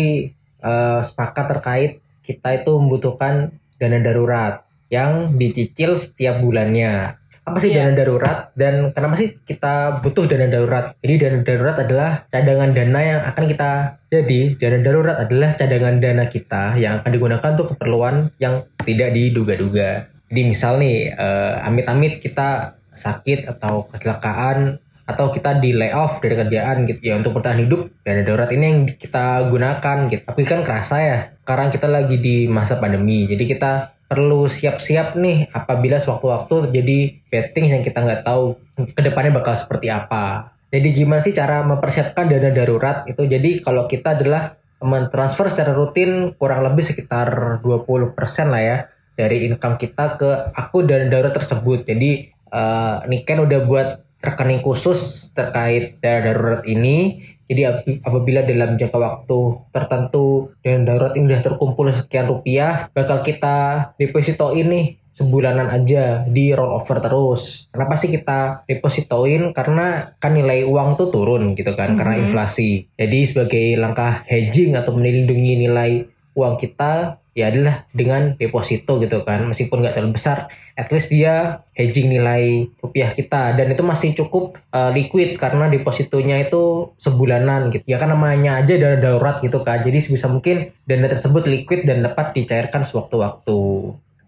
eh, 0.61 1.01
sepakat 1.01 1.47
terkait 1.57 1.93
kita 2.21 2.61
itu 2.61 2.77
membutuhkan 2.77 3.57
dana 3.81 3.99
darurat 4.03 4.67
yang 4.93 5.35
dicicil 5.35 5.97
setiap 5.97 6.39
bulannya. 6.43 7.17
Apa 7.47 7.63
sih 7.63 7.71
Iya. 7.71 7.87
dana 7.87 7.95
darurat 7.95 8.51
dan 8.59 8.91
kenapa 8.91 9.15
sih 9.15 9.39
kita 9.47 10.03
butuh 10.03 10.27
dana 10.27 10.51
darurat? 10.51 10.99
Jadi 10.99 11.15
dana 11.15 11.39
darurat 11.47 11.77
adalah 11.79 12.11
cadangan 12.27 12.75
dana 12.75 13.01
yang 13.01 13.21
akan 13.23 13.45
kita 13.47 13.71
jadi 14.11 14.41
dana 14.59 14.79
darurat 14.83 15.17
adalah 15.23 15.55
cadangan 15.55 15.95
dana 16.03 16.27
kita 16.27 16.75
yang 16.75 16.99
akan 16.99 17.11
digunakan 17.15 17.49
untuk 17.55 17.79
keperluan 17.79 18.35
yang 18.43 18.67
tidak 18.83 19.15
diduga-duga. 19.15 20.11
Jadi 20.27 20.41
misal 20.43 20.83
nih 20.83 21.15
eh, 21.15 21.55
amit-amit 21.63 22.19
kita 22.19 22.75
sakit 22.99 23.47
atau 23.47 23.87
kecelakaan 23.95 24.83
atau 25.07 25.31
kita 25.31 25.63
di 25.63 25.71
layoff 25.71 26.19
dari 26.19 26.35
kerjaan 26.35 26.83
gitu 26.83 26.99
ya 26.99 27.15
untuk 27.15 27.39
bertahan 27.39 27.63
hidup 27.63 27.95
dana 28.03 28.27
darurat 28.27 28.51
ini 28.51 28.65
yang 28.67 28.79
kita 28.91 29.47
gunakan 29.47 30.11
gitu. 30.11 30.23
Tapi 30.27 30.43
kan 30.43 30.67
kerasa 30.67 30.97
ya 30.99 31.19
sekarang 31.47 31.71
kita 31.71 31.87
lagi 31.87 32.19
di 32.19 32.51
masa 32.51 32.75
pandemi 32.83 33.31
jadi 33.31 33.47
kita 33.47 33.96
perlu 34.07 34.47
siap-siap 34.47 35.19
nih 35.19 35.51
apabila 35.51 35.99
sewaktu-waktu 35.99 36.71
terjadi 36.71 36.99
bad 37.31 37.47
things 37.53 37.71
yang 37.75 37.83
kita 37.83 38.03
nggak 38.03 38.23
tahu 38.23 38.55
ke 38.95 39.01
depannya 39.03 39.35
bakal 39.35 39.59
seperti 39.59 39.91
apa. 39.91 40.55
Jadi 40.71 40.89
gimana 40.95 41.23
sih 41.23 41.35
cara 41.35 41.63
mempersiapkan 41.63 42.27
dana 42.27 42.51
darurat 42.51 43.07
itu? 43.07 43.23
Jadi 43.27 43.63
kalau 43.63 43.87
kita 43.87 44.19
adalah 44.19 44.55
mentransfer 44.83 45.49
secara 45.49 45.73
rutin 45.73 46.37
kurang 46.37 46.61
lebih 46.63 46.85
sekitar 46.85 47.59
20% 47.65 48.15
lah 48.53 48.63
ya 48.63 48.79
dari 49.17 49.49
income 49.49 49.81
kita 49.81 50.21
ke 50.21 50.31
akun 50.53 50.85
dana 50.85 51.07
darurat 51.09 51.35
tersebut. 51.35 51.87
Jadi 51.89 52.31
eh 52.31 52.97
Niken 53.11 53.43
udah 53.43 53.61
buat 53.67 53.89
rekening 54.23 54.63
khusus 54.63 55.31
terkait 55.33 55.99
dana 55.99 56.31
darurat 56.31 56.63
ini. 56.67 57.25
Jadi 57.47 57.63
ap- 57.63 57.87
apabila 58.03 58.43
dalam 58.43 58.75
jangka 58.75 58.99
waktu 58.99 59.41
tertentu 59.71 60.51
dana 60.61 60.83
darurat 60.83 61.15
ini 61.15 61.31
udah 61.31 61.43
terkumpul 61.47 61.87
sekian 61.95 62.27
rupiah, 62.27 62.91
bakal 62.91 63.23
kita 63.23 63.91
deposito 63.95 64.51
ini 64.51 64.99
sebulanan 65.17 65.73
aja 65.73 66.29
di 66.29 66.53
roll 66.53 66.77
over 66.77 67.01
terus. 67.01 67.73
Kenapa 67.73 67.97
sih 67.97 68.13
kita 68.13 68.69
depositoin? 68.69 69.57
Karena 69.57 70.13
kan 70.21 70.37
nilai 70.37 70.69
uang 70.69 71.01
tuh 71.01 71.09
turun 71.09 71.57
gitu 71.57 71.73
kan 71.73 71.97
karena 71.97 72.21
inflasi. 72.21 72.93
Jadi 73.01 73.25
sebagai 73.25 73.81
langkah 73.81 74.29
hedging 74.29 74.77
atau 74.77 74.93
melindungi 74.93 75.57
nilai 75.57 76.05
uang 76.37 76.61
kita 76.61 77.17
ya 77.33 77.49
adalah 77.49 77.89
dengan 77.91 78.37
deposito 78.37 79.01
gitu 79.01 79.25
kan. 79.25 79.49
Meskipun 79.49 79.81
nggak 79.81 79.97
terlalu 79.97 80.21
besar 80.21 80.53
at 80.77 80.93
least 80.93 81.09
dia 81.09 81.65
hedging 81.73 82.13
nilai 82.13 82.69
rupiah 82.85 83.09
kita. 83.09 83.57
Dan 83.57 83.73
itu 83.73 83.81
masih 83.81 84.13
cukup 84.13 84.61
uh, 84.71 84.93
liquid 84.93 85.41
karena 85.41 85.73
depositonya 85.73 86.45
itu 86.45 86.93
sebulanan 87.01 87.73
gitu. 87.73 87.85
Ya 87.89 87.97
kan 87.97 88.13
namanya 88.13 88.61
aja 88.61 88.77
dana 88.77 89.01
darurat 89.01 89.41
gitu 89.41 89.65
kan. 89.65 89.81
Jadi 89.81 89.99
sebisa 90.05 90.29
mungkin 90.29 90.77
dana 90.85 91.09
tersebut 91.09 91.49
liquid 91.49 91.89
dan 91.89 92.05
dapat 92.05 92.37
dicairkan 92.37 92.85
sewaktu-waktu. 92.85 93.59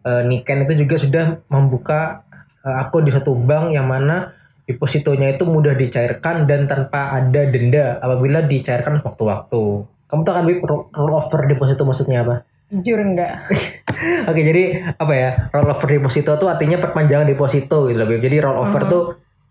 Uh, 0.09 0.23
Niken 0.25 0.65
itu 0.65 0.89
juga 0.89 0.97
sudah 0.97 1.25
membuka 1.53 2.25
uh, 2.65 2.81
akun 2.81 3.05
di 3.05 3.13
satu 3.13 3.37
bank 3.37 3.77
yang 3.77 3.85
mana 3.85 4.33
depositonya 4.69 5.37
itu 5.37 5.49
mudah 5.49 5.73
dicairkan 5.73 6.45
dan 6.45 6.69
tanpa 6.69 7.17
ada 7.17 7.49
denda 7.49 7.97
apabila 8.05 8.45
dicairkan 8.45 9.01
waktu-waktu 9.01 9.89
kamu 10.09 10.21
tahu 10.25 10.35
kan 10.41 10.45
Bib, 10.49 10.61
roll 10.65 10.89
roll 10.97 11.15
over 11.21 11.45
deposito 11.45 11.85
maksudnya 11.85 12.25
apa? 12.25 12.49
Jujur 12.73 13.01
enggak. 13.01 13.45
Oke, 14.29 14.41
jadi 14.41 14.93
apa 14.97 15.13
ya? 15.13 15.31
Roll 15.53 15.69
over 15.69 15.89
deposito 15.89 16.33
tuh 16.41 16.49
artinya 16.49 16.81
perpanjangan 16.81 17.29
deposito 17.29 17.93
gitu 17.93 17.97
loh. 18.01 18.09
Jadi 18.09 18.37
roll 18.41 18.57
over 18.57 18.83
tuh 18.89 19.03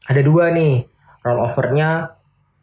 ada 0.10 0.22
dua 0.26 0.50
nih. 0.50 0.82
Roll 1.22 1.40
overnya 1.46 2.10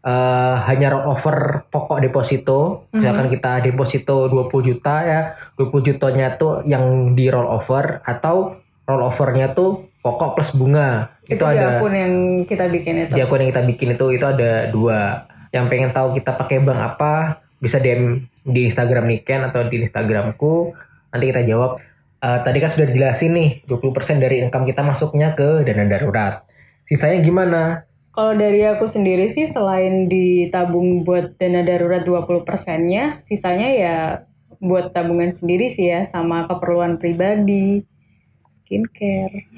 eh, 0.03 0.55
hanya 0.67 0.91
roll 0.91 1.07
over 1.15 1.71
pokok 1.71 2.03
deposito. 2.03 2.91
Misalkan 2.91 3.31
kita 3.31 3.63
deposito 3.63 4.27
20 4.27 4.69
juta 4.75 4.95
ya, 5.07 5.21
20 5.55 5.87
jutanya 5.87 6.35
tuh 6.35 6.67
yang 6.67 7.15
di 7.15 7.31
roll 7.31 7.47
over 7.47 8.03
atau 8.03 8.59
roll 8.91 9.03
overnya 9.07 9.55
tuh 9.55 9.87
pokok 10.03 10.35
plus 10.35 10.51
bunga. 10.59 11.15
itu 11.25 11.41
Itu, 11.41 11.45
ada 11.49 11.81
akun 11.81 11.95
yang 11.97 12.15
kita 12.45 12.69
bikin 12.69 13.09
itu. 13.09 13.17
di 13.17 13.21
akun 13.25 13.41
yang 13.41 13.49
kita 13.55 13.65
bikin 13.65 13.89
itu 13.95 14.07
itu 14.13 14.27
ada 14.27 14.69
dua. 14.69 15.31
Yang 15.55 15.65
pengen 15.71 15.91
tahu 15.95 16.09
kita 16.19 16.35
pakai 16.37 16.59
bank 16.61 16.81
apa 16.83 17.44
bisa 17.65 17.81
DM 17.81 18.29
di 18.45 18.69
Instagram 18.69 19.09
Niken 19.09 19.49
atau 19.49 19.65
di 19.65 19.81
Instagramku. 19.81 20.77
Nanti 21.09 21.25
kita 21.33 21.43
jawab. 21.49 21.81
Eh, 22.21 22.39
tadi 22.45 22.59
kan 22.61 22.69
sudah 22.69 22.87
dijelasin 22.89 23.33
nih 23.33 23.51
20% 23.65 24.21
dari 24.21 24.45
income 24.45 24.69
kita 24.69 24.85
masuknya 24.85 25.33
ke 25.33 25.65
dana 25.65 25.89
darurat. 25.89 26.45
Sisanya 26.85 27.25
gimana? 27.25 27.89
Kalau 28.13 28.37
dari 28.37 28.63
aku 28.63 28.85
sendiri 28.85 29.27
sih 29.27 29.49
selain 29.49 30.07
ditabung 30.07 31.03
buat 31.03 31.35
dana 31.41 31.65
darurat 31.65 32.05
20 32.05 32.45
persennya, 32.45 33.19
sisanya 33.25 33.69
ya 33.73 33.97
buat 34.63 34.95
tabungan 34.95 35.35
sendiri 35.35 35.67
sih 35.67 35.91
ya 35.91 36.07
sama 36.07 36.47
keperluan 36.47 37.01
pribadi, 37.01 37.83
skincare. 38.49 39.51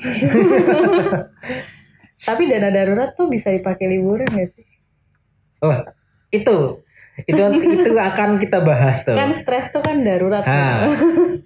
Tapi 2.26 2.42
dana 2.48 2.72
darurat 2.72 3.12
tuh 3.12 3.28
bisa 3.28 3.52
dipakai 3.52 3.92
liburan 3.92 4.26
gak 4.32 4.48
sih? 4.48 4.66
Oh, 5.60 5.76
itu 6.32 6.86
itu 7.25 7.40
itu 7.80 7.96
akan 7.96 8.37
kita 8.37 8.61
bahas 8.61 9.00
tuh. 9.00 9.16
Kan 9.16 9.32
stres 9.32 9.73
tuh 9.73 9.80
kan 9.80 10.04
darurat. 10.04 10.44
Nah, 10.44 10.92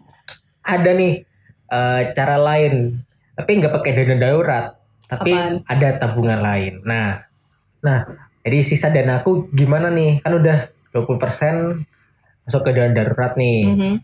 ada 0.75 0.91
nih 0.91 1.23
eh, 1.71 2.01
cara 2.11 2.37
lain, 2.41 2.99
tapi 3.39 3.51
nggak 3.63 3.71
pakai 3.71 3.91
dana 3.95 4.17
darurat, 4.19 4.75
tapi 5.07 5.31
Apaan? 5.31 5.63
ada 5.71 5.89
tabungan 6.03 6.41
lain. 6.43 6.83
Nah, 6.83 7.23
nah, 7.79 8.03
jadi 8.43 8.59
sisa 8.67 8.91
dana 8.91 9.23
aku 9.23 9.47
gimana 9.55 9.95
nih? 9.95 10.19
Kan 10.27 10.43
udah 10.43 10.67
20% 10.91 11.87
masuk 12.51 12.61
ke 12.67 12.71
dana 12.75 12.91
darurat 12.91 13.39
nih. 13.39 13.61
Mhm. 13.71 13.95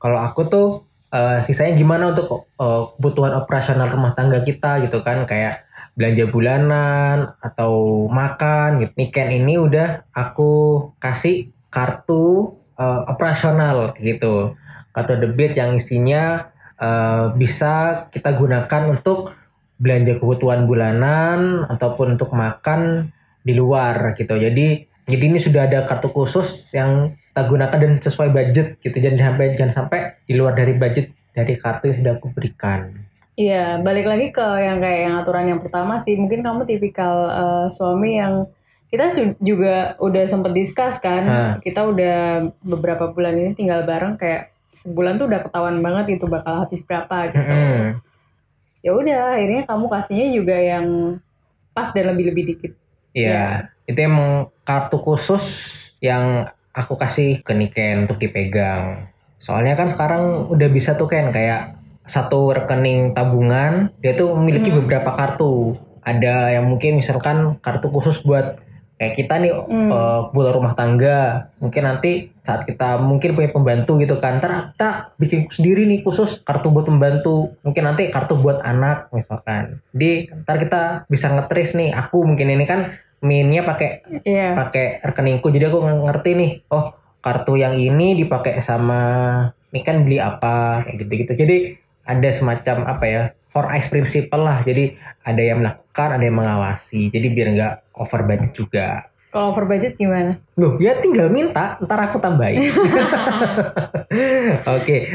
Kalau 0.00 0.16
aku 0.16 0.48
tuh 0.48 0.66
eh, 1.12 1.44
sisanya 1.44 1.76
gimana 1.76 2.16
untuk 2.16 2.48
eh, 2.56 2.82
kebutuhan 2.96 3.36
operasional 3.36 3.92
rumah 3.92 4.16
tangga 4.16 4.40
kita 4.40 4.80
gitu 4.88 5.04
kan, 5.04 5.28
kayak 5.28 5.68
belanja 6.00 6.24
bulanan 6.32 7.36
atau 7.44 8.08
makan 8.08 8.80
gitu. 8.80 8.92
Niken 8.96 9.28
ini 9.36 9.60
udah 9.60 10.08
aku 10.16 10.80
kasih 10.96 11.52
kartu 11.68 12.56
eh, 12.80 13.02
operasional 13.04 13.92
gitu. 14.00 14.56
Kartu 14.96 15.20
debit 15.20 15.60
yang 15.60 15.76
isinya 15.76 16.48
eh, 16.80 17.36
bisa 17.36 18.08
kita 18.08 18.32
gunakan 18.32 18.96
untuk 18.96 19.36
belanja 19.76 20.16
kebutuhan 20.16 20.64
bulanan 20.64 21.68
ataupun 21.68 22.16
untuk 22.16 22.32
makan 22.32 23.12
di 23.44 23.52
luar 23.52 24.16
gitu. 24.16 24.40
Jadi 24.40 24.88
jadi 25.04 25.24
ini 25.28 25.36
sudah 25.36 25.68
ada 25.68 25.84
kartu 25.84 26.08
khusus 26.08 26.72
yang 26.72 27.12
kita 27.12 27.44
gunakan 27.44 27.76
dan 27.76 27.92
sesuai 28.00 28.32
budget 28.32 28.80
gitu. 28.80 28.96
Jangan 28.96 29.36
sampai 29.36 29.46
jangan 29.52 29.74
sampai 29.84 30.00
di 30.24 30.32
luar 30.32 30.56
dari 30.56 30.72
budget 30.80 31.12
dari 31.36 31.60
kartu 31.60 31.92
yang 31.92 31.96
sudah 32.00 32.12
aku 32.16 32.32
berikan. 32.32 33.09
Iya, 33.38 33.78
balik 33.80 34.06
lagi 34.10 34.34
ke 34.34 34.42
yang 34.42 34.82
kayak 34.82 35.00
yang 35.06 35.14
aturan 35.18 35.46
yang 35.48 35.60
pertama 35.62 35.96
sih. 36.02 36.18
Mungkin 36.18 36.42
kamu 36.42 36.66
tipikal 36.66 37.14
eh, 37.30 37.66
suami 37.70 38.18
yang 38.18 38.50
kita 38.90 39.06
juga 39.38 39.94
udah 40.02 40.24
sempet 40.26 40.52
discuss 40.52 40.98
kan. 40.98 41.22
Hah. 41.24 41.54
Kita 41.62 41.86
udah 41.86 42.50
beberapa 42.60 43.14
bulan 43.14 43.38
ini 43.38 43.54
tinggal 43.54 43.86
bareng 43.86 44.18
kayak 44.18 44.50
sebulan 44.70 45.18
tuh 45.18 45.26
udah 45.30 45.40
ketahuan 45.46 45.78
banget 45.82 46.18
itu 46.18 46.26
bakal 46.26 46.66
habis 46.66 46.82
berapa 46.82 47.30
gitu. 47.30 47.38
Mm-mm. 47.38 47.98
Ya 48.80 48.90
udah, 48.96 49.36
akhirnya 49.36 49.62
kamu 49.68 49.86
kasihnya 49.92 50.28
juga 50.32 50.56
yang 50.56 50.86
pas 51.76 51.92
dan 51.92 52.10
lebih-lebih 52.14 52.44
dikit. 52.54 52.72
Iya, 53.12 53.68
itu 53.84 53.98
emang 53.98 54.48
kartu 54.62 54.96
khusus 55.02 55.44
yang 56.00 56.48
aku 56.70 56.94
kasih 56.96 57.42
ke 57.42 57.52
Niken 57.52 58.06
untuk 58.06 58.22
dipegang. 58.22 59.10
Soalnya 59.36 59.74
kan 59.74 59.90
sekarang 59.90 60.48
udah 60.48 60.68
bisa 60.70 60.94
tuh 60.94 61.10
kan 61.10 61.28
kayak 61.34 61.79
satu 62.10 62.50
rekening 62.50 63.14
tabungan 63.14 63.94
dia 63.98 64.12
tuh 64.12 64.34
memiliki 64.34 64.74
beberapa 64.74 65.14
kartu. 65.14 65.78
Ada 66.00 66.52
yang 66.52 66.66
mungkin 66.66 66.98
misalkan 66.98 67.54
kartu 67.58 67.86
khusus 67.88 68.20
buat 68.20 68.58
kayak 68.96 69.14
kita 69.14 69.34
nih 69.38 69.52
eh, 69.54 70.20
kebutuhan 70.26 70.54
rumah 70.54 70.74
tangga. 70.74 71.20
Mungkin 71.56 71.82
nanti 71.82 72.10
saat 72.40 72.64
kita 72.64 72.98
mungkin 72.98 73.32
punya 73.32 73.48
pembantu 73.48 73.96
gitu 73.96 74.18
kan, 74.18 74.36
ntar 74.36 74.74
kita 74.74 74.90
bikin 75.16 75.46
sendiri 75.48 75.86
nih 75.86 76.02
khusus 76.02 76.40
kartu 76.40 76.68
buat 76.68 76.84
pembantu. 76.84 77.54
Mungkin 77.60 77.82
nanti 77.82 78.08
kartu 78.08 78.34
buat 78.34 78.58
anak 78.60 79.08
misalkan. 79.10 79.78
Jadi 79.92 80.10
ntar 80.42 80.56
kita 80.56 80.80
bisa 81.06 81.30
ngetris 81.30 81.72
nih. 81.74 81.94
Aku 81.94 82.24
mungkin 82.24 82.50
ini 82.50 82.64
kan 82.64 82.90
mainnya 83.20 83.60
pakai 83.60 84.00
Iya. 84.24 84.56
pakai 84.56 85.04
rekeningku 85.04 85.48
jadi 85.48 85.68
aku 85.68 85.78
nge- 85.78 86.04
ngerti 86.08 86.30
nih 86.32 86.50
oh 86.68 86.88
kartu 87.20 87.52
yang 87.54 87.76
ini 87.76 88.16
dipakai 88.16 88.56
sama 88.58 89.04
ini 89.68 89.84
kan 89.84 90.00
beli 90.00 90.16
apa 90.16 90.80
kayak 90.80 91.04
gitu-gitu 91.04 91.32
jadi 91.36 91.56
ada 92.10 92.28
semacam 92.34 92.76
apa 92.90 93.04
ya 93.06 93.22
for 93.50 93.70
ice 93.70 93.90
principle 93.90 94.42
lah 94.42 94.62
jadi 94.66 94.98
ada 95.22 95.42
yang 95.42 95.62
melakukan 95.62 96.18
ada 96.18 96.24
yang 96.26 96.38
mengawasi 96.38 97.10
jadi 97.14 97.26
biar 97.30 97.48
nggak 97.54 97.74
over 97.98 98.20
budget 98.26 98.52
juga 98.54 98.88
Kalau 99.30 99.54
over 99.54 99.62
budget 99.62 99.94
gimana? 99.94 100.42
Loh, 100.58 100.74
ya 100.82 100.98
tinggal 100.98 101.30
minta, 101.30 101.78
ntar 101.78 102.02
aku 102.02 102.18
tambahin. 102.18 102.66
Oke. 104.74 105.06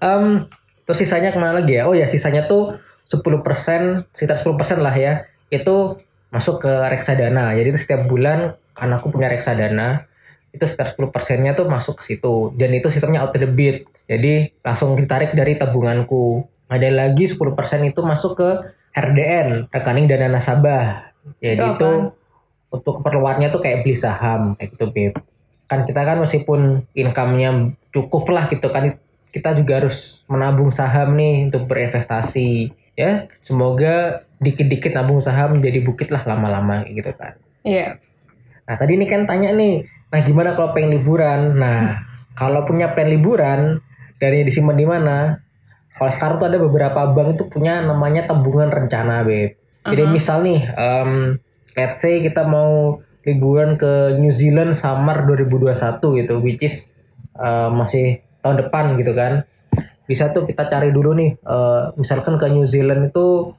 Em, 0.00 0.24
terus 0.88 0.96
sisanya 0.96 1.28
ke 1.28 1.36
mana 1.36 1.60
lagi 1.60 1.76
ya? 1.76 1.84
Oh 1.84 1.92
ya, 1.92 2.08
sisanya 2.08 2.48
tuh 2.48 2.80
10%, 3.04 3.20
sekitar 4.16 4.40
10% 4.40 4.80
lah 4.80 4.96
ya. 4.96 5.28
Itu 5.52 6.00
masuk 6.32 6.64
ke 6.64 6.72
reksadana. 6.88 7.52
Jadi 7.52 7.68
itu 7.68 7.84
setiap 7.84 8.08
bulan 8.08 8.56
karena 8.72 8.96
aku 8.96 9.12
punya 9.12 9.28
reksadana, 9.28 10.08
itu 10.50 10.64
sekitar 10.66 10.94
10%-nya 10.94 11.54
tuh 11.54 11.66
masuk 11.70 12.02
ke 12.02 12.14
situ. 12.14 12.50
Dan 12.58 12.74
itu 12.74 12.90
sistemnya 12.90 13.22
auto 13.22 13.38
debit. 13.38 13.86
Jadi 14.10 14.50
langsung 14.62 14.98
ditarik 14.98 15.34
dari 15.34 15.54
tabunganku. 15.54 16.42
Ada 16.70 16.90
lagi 16.90 17.26
10% 17.26 17.46
itu 17.86 18.00
masuk 18.02 18.32
ke 18.38 18.48
RDN, 18.94 19.70
rekening 19.70 20.06
dana 20.10 20.26
nasabah. 20.26 21.14
Jadi 21.38 21.58
Itu 21.58 21.66
itu, 21.78 21.90
untuk 22.70 23.02
keperluannya 23.02 23.50
tuh 23.50 23.62
kayak 23.62 23.86
beli 23.86 23.94
saham 23.98 24.54
kayak 24.58 24.74
gitu, 24.74 24.86
Beb. 24.90 25.14
Kan 25.70 25.86
kita 25.86 26.02
kan 26.02 26.18
meskipun 26.18 26.86
income-nya 26.94 27.74
cukup 27.90 28.30
lah 28.30 28.46
gitu 28.50 28.70
kan 28.70 28.98
kita 29.30 29.54
juga 29.54 29.82
harus 29.82 30.26
menabung 30.26 30.74
saham 30.74 31.14
nih 31.14 31.50
untuk 31.50 31.70
berinvestasi. 31.70 32.74
Ya, 32.98 33.30
semoga 33.46 34.26
dikit-dikit 34.42 34.90
nabung 34.92 35.22
saham 35.22 35.62
jadi 35.62 35.78
bukit 35.80 36.10
lah 36.10 36.26
lama-lama 36.26 36.82
gitu 36.90 37.14
kan. 37.14 37.38
Iya. 37.62 38.02
Nah 38.66 38.74
tadi 38.76 38.98
ini 38.98 39.06
kan 39.06 39.24
tanya 39.24 39.54
nih, 39.54 39.86
nah 40.10 40.20
gimana 40.26 40.58
kalau 40.58 40.74
pengen 40.74 40.98
liburan? 40.98 41.54
Nah 41.54 42.10
kalau 42.34 42.66
punya 42.66 42.92
plan 42.94 43.10
liburan 43.10 43.78
dari 44.20 44.44
disimpan 44.46 44.76
di 44.76 44.86
mana? 44.86 45.16
Kalau 45.96 46.10
sekarang 46.12 46.36
tuh 46.40 46.48
ada 46.48 46.58
beberapa 46.60 47.00
bank 47.12 47.36
itu 47.36 47.44
punya 47.52 47.84
namanya 47.84 48.24
tabungan 48.24 48.72
rencana, 48.72 49.20
beb. 49.20 49.60
Jadi 49.84 50.02
misal 50.08 50.44
nih, 50.44 50.60
em, 50.76 51.36
let's 51.76 52.00
say 52.00 52.24
kita 52.24 52.44
mau 52.48 53.00
liburan 53.24 53.76
ke 53.76 54.16
New 54.16 54.32
Zealand 54.32 54.72
summer 54.72 55.24
2021 55.28 56.24
gitu, 56.24 56.34
which 56.40 56.64
is 56.64 56.88
eh, 57.36 57.68
masih 57.68 58.24
tahun 58.40 58.64
depan 58.64 58.96
gitu 58.96 59.12
kan. 59.12 59.44
Bisa 60.08 60.32
tuh 60.32 60.48
kita 60.48 60.72
cari 60.72 60.88
dulu 60.88 61.12
nih, 61.12 61.36
eh, 61.36 61.82
misalkan 62.00 62.40
ke 62.40 62.48
New 62.48 62.64
Zealand 62.64 63.12
itu 63.12 63.52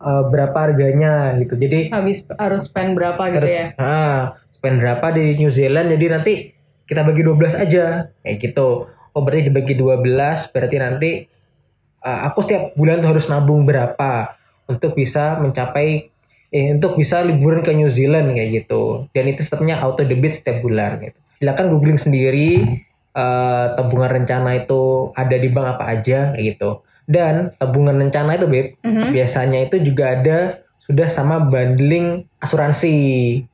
eh, 0.00 0.24
berapa 0.32 0.56
harganya 0.56 1.36
gitu. 1.36 1.56
Jadi 1.56 1.92
Habis 1.92 2.28
harus 2.40 2.64
spend 2.64 2.96
berapa 2.96 3.20
gitu 3.28 3.44
terus 3.44 3.52
ya? 3.52 3.66
ah 3.76 4.36
spend 4.64 4.80
berapa 4.80 5.12
di 5.12 5.36
New 5.36 5.52
Zealand 5.52 5.92
jadi 5.92 6.16
nanti 6.16 6.32
kita 6.88 7.04
bagi 7.04 7.20
12 7.20 7.68
aja. 7.68 8.08
Kayak 8.24 8.36
gitu. 8.40 8.88
Oh 8.88 9.20
berarti 9.20 9.52
dibagi 9.52 9.76
12 9.76 10.00
berarti 10.56 10.76
nanti 10.80 11.10
ah, 12.00 12.32
aku 12.32 12.40
setiap 12.40 12.72
bulan 12.72 13.04
tuh 13.04 13.12
harus 13.12 13.28
nabung 13.28 13.68
berapa 13.68 14.40
untuk 14.64 14.96
bisa 14.96 15.36
mencapai 15.36 16.08
eh 16.48 16.72
untuk 16.72 16.96
bisa 16.96 17.20
liburan 17.20 17.60
ke 17.60 17.76
New 17.76 17.92
Zealand 17.92 18.32
kayak 18.32 18.64
gitu. 18.64 19.04
Dan 19.12 19.28
itu 19.28 19.44
stepnya 19.44 19.76
auto 19.84 20.00
debit 20.00 20.32
setiap 20.40 20.64
bulan 20.64 20.96
gitu. 20.96 21.18
Silakan 21.44 21.68
googling 21.68 22.00
sendiri 22.00 22.64
eh, 23.12 23.66
tabungan 23.76 24.16
rencana 24.16 24.56
itu 24.56 25.12
ada 25.12 25.36
di 25.36 25.48
bank 25.52 25.76
apa 25.76 25.84
aja 25.92 26.32
kayak 26.32 26.56
gitu. 26.56 26.80
Dan 27.04 27.52
tabungan 27.60 28.00
rencana 28.00 28.40
itu 28.40 28.48
beb 28.48 28.80
biasanya 29.12 29.68
itu 29.68 29.76
juga 29.84 30.16
ada 30.16 30.63
sudah 30.84 31.08
sama 31.08 31.40
bundling 31.40 32.28
asuransi. 32.38 32.96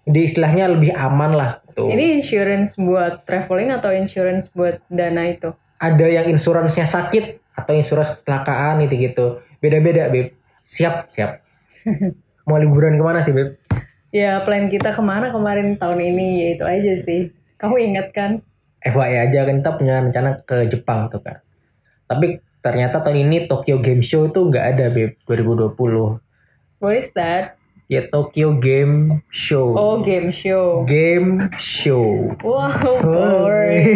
Jadi 0.04 0.20
istilahnya 0.20 0.66
lebih 0.70 0.90
aman 0.94 1.32
lah 1.32 1.50
tuh 1.74 1.86
Ini 1.86 2.18
insurance 2.18 2.74
buat 2.74 3.22
traveling 3.22 3.70
atau 3.70 3.94
insurance 3.94 4.50
buat 4.50 4.82
dana 4.90 5.26
itu? 5.30 5.54
ada 5.80 6.04
yang 6.04 6.28
insuransinya 6.28 6.84
sakit 6.84 7.56
atau 7.56 7.72
insurans 7.72 8.20
kecelakaan 8.20 8.84
itu 8.84 9.00
gitu. 9.00 9.40
Beda-beda 9.64 10.12
beb. 10.12 10.36
Siap 10.60 11.08
siap. 11.08 11.40
Mau 12.48 12.60
liburan 12.60 13.00
ke 13.00 13.04
mana 13.04 13.24
sih 13.24 13.32
beb? 13.32 13.56
Ya 14.12 14.44
plan 14.44 14.68
kita 14.68 14.92
ke 14.92 15.00
mana 15.00 15.32
kemarin 15.32 15.80
tahun 15.80 15.96
ini 16.04 16.26
ya 16.36 16.46
itu 16.52 16.64
aja 16.68 16.94
sih. 17.00 17.32
Kamu 17.56 17.80
ingat 17.80 18.12
kan? 18.12 18.44
FYI 18.84 19.28
aja 19.28 19.48
kan 19.48 19.60
kita 19.60 19.72
punya 19.76 19.94
rencana 20.04 20.36
ke 20.40 20.68
Jepang 20.68 21.08
tuh 21.12 21.20
kan 21.20 21.40
tapi 22.10 22.42
ternyata 22.58 22.98
tahun 22.98 23.30
ini 23.30 23.46
Tokyo 23.46 23.78
Game 23.78 24.02
Show 24.02 24.26
itu 24.26 24.50
nggak 24.50 24.64
ada 24.74 24.86
beb 24.90 25.14
2020 25.30 25.78
What 26.80 26.96
is 26.96 27.12
that? 27.12 27.60
ya 27.86 28.06
Tokyo 28.06 28.54
Game 28.54 29.20
Show 29.28 29.74
Oh 29.74 29.98
game 29.98 30.30
show. 30.30 30.86
Game 30.86 31.50
Show 31.58 32.38
Wow 32.38 32.70
boring. 33.02 33.82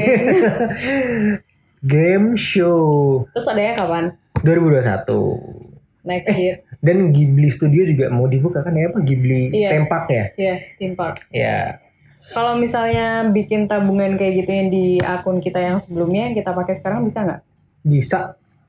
Game 1.80 2.34
Show 2.34 2.82
Terus 3.30 3.46
adanya 3.46 3.78
kapan? 3.78 4.04
2021 4.42 6.04
Next 6.04 6.28
year. 6.34 6.60
dan 6.78 7.08
Ghibli 7.08 7.48
Studio 7.48 7.86
juga 7.86 8.10
mau 8.10 8.26
dibuka 8.26 8.60
kan 8.60 8.74
ya 8.74 8.90
apa 8.90 9.00
Ghibli 9.00 9.48
Iya. 9.48 9.70
Tempak 9.72 10.04
ya 10.06 10.24
Ya, 10.34 10.54
theme 10.76 10.92
park. 10.92 11.24
ya 11.30 11.80
Kalau 12.26 12.56
misalnya 12.56 13.24
bikin 13.26 13.64
tabungan 13.64 14.16
kayak 14.16 14.42
gitu 14.42 14.50
yang 14.50 14.68
di 14.68 14.84
akun 14.98 15.38
kita 15.38 15.60
yang 15.60 15.76
sebelumnya 15.76 16.26
yang 16.26 16.34
kita 16.34 16.50
pakai 16.50 16.72
sekarang 16.72 17.00
bisa 17.00 17.22
nggak? 17.22 17.40
bisa 17.80 18.20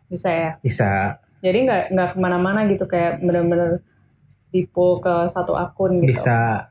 Bisa 0.06 0.30
ya. 0.30 0.52
bisa 0.62 1.18
Jadi 1.40 1.58
nggak 1.64 1.82
nggak 1.92 2.10
ke 2.10 2.18
mana-mana 2.18 2.64
gitu 2.66 2.86
kayak 2.86 3.20
bener-bener 3.20 3.80
di 4.48 4.64
pull 4.64 4.98
ke 4.98 5.26
satu 5.26 5.54
akun 5.54 6.00
gitu. 6.00 6.12
bisa 6.12 6.70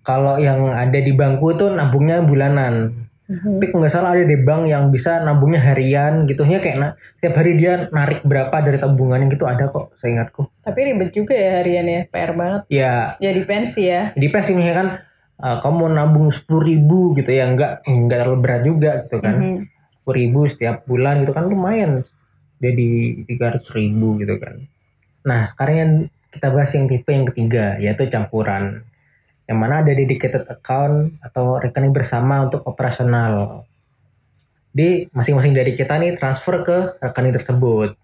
kalau 0.00 0.36
yang 0.36 0.68
ada 0.68 0.96
di 0.96 1.10
bangku 1.10 1.54
tuh 1.54 1.70
nabungnya 1.70 2.20
bulanan 2.20 2.92
Mhm. 3.24 3.56
tapi 3.56 3.64
kalau 3.66 3.80
nggak 3.80 3.88
salah 3.90 4.12
ada 4.12 4.20
di 4.22 4.36
bank 4.36 4.62
yang 4.66 4.84
bisa 4.86 5.16
nabungnya 5.18 5.56
harian 5.62 6.28
gitu 6.28 6.44
ya 6.44 6.60
kayak 6.60 6.76
na 6.76 6.88
tiap 7.18 7.32
hari 7.34 7.56
dia 7.56 7.88
narik 7.88 8.20
berapa 8.20 8.52
dari 8.52 8.76
tabungannya 8.76 9.32
gitu 9.32 9.44
ada 9.44 9.64
kok 9.64 9.96
saya 9.96 10.12
ingatku 10.14 10.44
Tapi 10.60 10.80
ribet 10.84 11.08
juga 11.10 11.32
ya 11.32 11.56
harian 11.56 11.86
ya, 11.86 12.00
PR 12.04 12.32
banget. 12.32 12.60
ya 12.68 13.16
Jadi 13.16 13.40
pensi 13.42 13.82
ya. 13.82 14.12
di 14.12 14.28
pes 14.28 14.52
ini 14.52 14.68
kan 14.68 15.00
eh, 15.34 15.56
kamu 15.56 15.72
mau 15.74 15.88
nabung 15.88 16.28
sepuluh 16.28 16.68
ribu 16.68 17.16
gitu 17.16 17.32
ya 17.32 17.48
nggak 17.48 17.88
nggak 17.88 18.18
terlalu 18.20 18.38
berat 18.38 18.60
juga 18.62 18.90
gitu 19.02 19.16
kan 19.18 19.34
Mhm. 19.34 19.56
sepuluh 19.96 20.16
ribu 20.20 20.40
setiap 20.44 20.76
bulan 20.84 21.24
gitu 21.24 21.32
kan 21.32 21.44
lumayan 21.44 22.04
jadi 22.56 22.88
tiga 23.24 23.46
ratus 23.50 23.72
ribu 23.72 24.20
gitu 24.20 24.36
kan 24.36 24.68
nah 25.22 25.40
sekarang 25.42 25.76
yang 25.76 25.92
kita 26.34 26.50
bahas 26.50 26.74
yang 26.74 26.90
tipe 26.90 27.06
yang 27.14 27.22
ketiga 27.30 27.78
yaitu 27.78 28.10
campuran. 28.10 28.82
Yang 29.46 29.58
mana 29.60 29.86
ada 29.86 29.92
dedicated 29.94 30.50
account 30.50 31.14
atau 31.22 31.62
rekening 31.62 31.94
bersama 31.94 32.42
untuk 32.42 32.66
operasional. 32.66 33.62
Di 34.74 35.06
masing-masing 35.14 35.54
dari 35.54 35.78
kita 35.78 35.94
nih 36.02 36.18
transfer 36.18 36.66
ke 36.66 36.78
rekening 36.98 37.38
tersebut. 37.38 37.94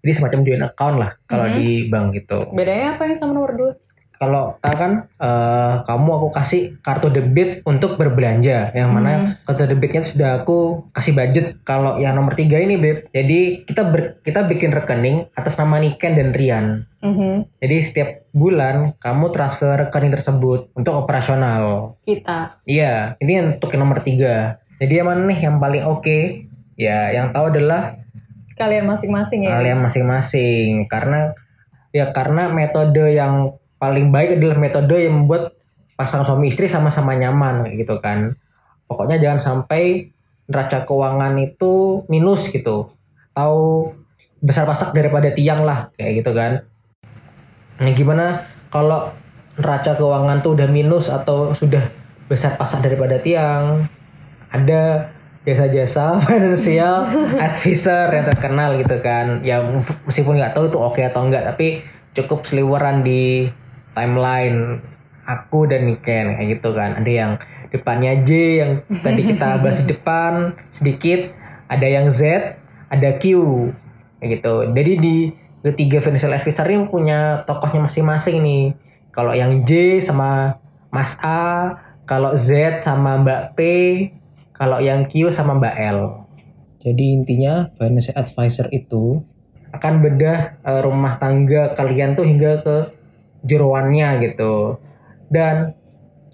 Jadi 0.00 0.12
semacam 0.16 0.38
joint 0.46 0.64
account 0.64 0.96
lah 0.96 1.12
kalau 1.28 1.46
di 1.52 1.90
bank 1.92 2.16
gitu. 2.16 2.54
Bedanya 2.56 2.96
apa 2.96 3.04
yang 3.04 3.16
sama 3.18 3.36
nomor 3.36 3.52
dua? 3.52 3.72
Kalau 4.16 4.56
kita 4.56 4.72
kan 4.72 4.92
eh, 5.12 5.74
kamu 5.82 6.10
aku 6.10 6.28
kasih 6.32 6.62
kartu 6.80 7.08
debit 7.08 7.60
untuk 7.62 7.94
berbelanja. 7.94 8.72
Yang 8.72 8.88
mana 8.90 9.10
kartu 9.42 9.64
debitnya 9.64 10.00
sudah 10.00 10.30
aku 10.40 10.88
kasih 10.90 11.12
budget. 11.12 11.46
Kalau 11.62 11.96
yang 11.96 12.12
nomor 12.12 12.32
tiga 12.32 12.56
ini 12.56 12.74
beb 12.74 13.08
jadi 13.08 13.62
kita 13.62 13.82
ber- 13.86 14.20
kita 14.20 14.44
bikin 14.44 14.72
rekening 14.72 15.28
atas 15.32 15.56
nama 15.56 15.76
Niken 15.76 16.12
dan 16.12 16.30
Rian. 16.30 16.66
Mhm. 16.96 17.60
jadi 17.62 17.76
setiap 17.80 18.10
bulan 18.32 18.98
kamu 18.98 19.30
transfer 19.30 19.78
rekening 19.78 20.10
tersebut 20.10 20.72
untuk 20.72 20.96
operasional. 20.96 21.94
Kita. 22.02 22.58
iya 22.64 23.14
ini 23.18 23.54
untuk 23.54 23.70
yang 23.70 23.84
nomor 23.84 24.00
tiga. 24.00 24.58
Jadi 24.76 24.92
yang 24.94 25.06
mana 25.06 25.22
nih 25.24 25.38
yang 25.40 25.56
paling 25.56 25.84
oke? 25.84 26.18
Ya 26.74 27.08
yang 27.10 27.30
tahu 27.30 27.48
adalah 27.48 27.96
Kalian 28.56 28.88
masing-masing 28.88 29.44
ya. 29.44 29.54
kalian 29.54 29.78
masing-masing. 29.78 30.88
Karena 30.88 31.36
ya 31.92 32.08
karena 32.08 32.48
metode 32.48 33.06
yang 33.08 33.52
paling 33.76 34.08
baik 34.08 34.40
adalah 34.40 34.56
metode 34.56 34.96
yang 34.96 35.24
membuat 35.24 35.52
pasangan 35.96 36.28
suami 36.28 36.52
istri 36.52 36.68
sama-sama 36.68 37.16
nyaman 37.16 37.68
gitu 37.76 38.00
kan. 38.00 38.36
Pokoknya 38.86 39.18
jangan 39.18 39.40
sampai 39.40 40.12
neraca 40.46 40.86
keuangan 40.86 41.34
itu 41.40 42.04
minus 42.06 42.52
gitu. 42.52 42.92
Atau 43.32 43.92
besar 44.40 44.68
pasak 44.68 44.92
daripada 44.92 45.32
tiang 45.32 45.64
lah 45.64 45.90
kayak 45.96 46.22
gitu 46.22 46.32
kan. 46.36 46.64
Nah 47.80 47.92
gimana 47.92 48.46
kalau 48.72 49.12
neraca 49.56 49.96
keuangan 49.96 50.44
tuh 50.44 50.56
udah 50.56 50.68
minus 50.68 51.08
atau 51.08 51.52
sudah 51.56 51.82
besar 52.28 52.54
pasak 52.56 52.84
daripada 52.84 53.20
tiang? 53.20 53.88
Ada 54.52 55.10
jasa-jasa 55.42 56.16
financial 56.26 57.06
advisor 57.36 58.06
yang 58.12 58.26
terkenal 58.28 58.70
gitu 58.78 58.96
kan. 59.02 59.42
Ya 59.42 59.64
meskipun 60.06 60.38
nggak 60.38 60.54
tahu 60.54 60.70
itu 60.70 60.78
oke 60.78 61.00
atau 61.02 61.26
enggak 61.26 61.44
tapi 61.44 61.82
cukup 62.16 62.48
seliweran 62.48 63.04
di 63.04 63.50
timeline 63.96 64.84
aku 65.24 65.64
dan 65.66 65.88
Niken 65.88 66.36
kayak 66.36 66.48
gitu 66.60 66.76
kan. 66.76 67.00
Ada 67.00 67.10
yang 67.10 67.32
depannya 67.72 68.12
J 68.22 68.30
yang 68.60 68.70
tadi 69.02 69.22
kita 69.24 69.56
bahas 69.64 69.80
di 69.82 69.90
depan 69.90 70.54
sedikit 70.70 71.32
ada 71.66 71.86
yang 71.88 72.12
Z 72.12 72.54
ada 72.92 73.10
Q 73.16 73.24
kayak 74.20 74.28
gitu. 74.38 74.54
Jadi 74.70 74.92
di 75.00 75.16
ketiga 75.66 75.98
financial 75.98 76.36
advisor 76.36 76.68
ini 76.70 76.86
punya 76.86 77.42
tokohnya 77.48 77.88
masing-masing 77.88 78.38
nih. 78.44 78.64
Kalau 79.10 79.32
yang 79.32 79.64
J 79.64 79.98
sama 80.04 80.60
Mas 80.92 81.18
A 81.24 81.80
kalau 82.06 82.38
Z 82.38 82.84
sama 82.86 83.18
Mbak 83.18 83.42
P 83.58 83.60
kalau 84.54 84.78
yang 84.78 85.04
Q 85.10 85.34
sama 85.34 85.58
Mbak 85.58 85.76
L. 85.90 86.00
Jadi 86.86 87.04
intinya 87.18 87.66
financial 87.74 88.14
advisor 88.14 88.70
itu 88.70 89.26
akan 89.74 89.94
bedah 90.00 90.62
eh, 90.62 90.80
rumah 90.80 91.18
tangga 91.18 91.74
kalian 91.74 92.14
tuh 92.14 92.24
hingga 92.24 92.62
ke 92.62 92.76
jeroannya 93.46 94.08
gitu. 94.26 94.82
Dan 95.30 95.74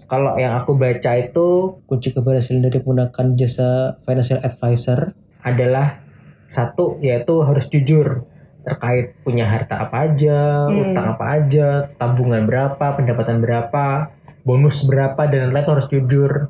kalau 0.09 0.37
yang 0.37 0.59
aku 0.59 0.77
baca 0.77 1.15
itu 1.17 1.79
kunci 1.87 2.13
keberhasilan 2.13 2.69
dari 2.69 2.81
menggunakan 2.83 3.25
jasa 3.37 3.97
financial 4.03 4.43
advisor 4.43 5.15
adalah 5.41 6.03
satu 6.49 7.01
yaitu 7.01 7.41
harus 7.41 7.65
jujur 7.71 8.27
terkait 8.63 9.19
punya 9.27 9.43
harta 9.49 9.85
apa 9.89 10.07
aja, 10.07 10.71
utang 10.71 11.19
apa 11.19 11.25
aja, 11.35 11.91
tabungan 11.99 12.47
berapa, 12.47 12.95
pendapatan 12.95 13.43
berapa, 13.43 14.15
bonus 14.47 14.87
berapa 14.87 15.19
dan 15.27 15.51
lain-lain 15.51 15.67
harus 15.67 15.87
jujur. 15.91 16.47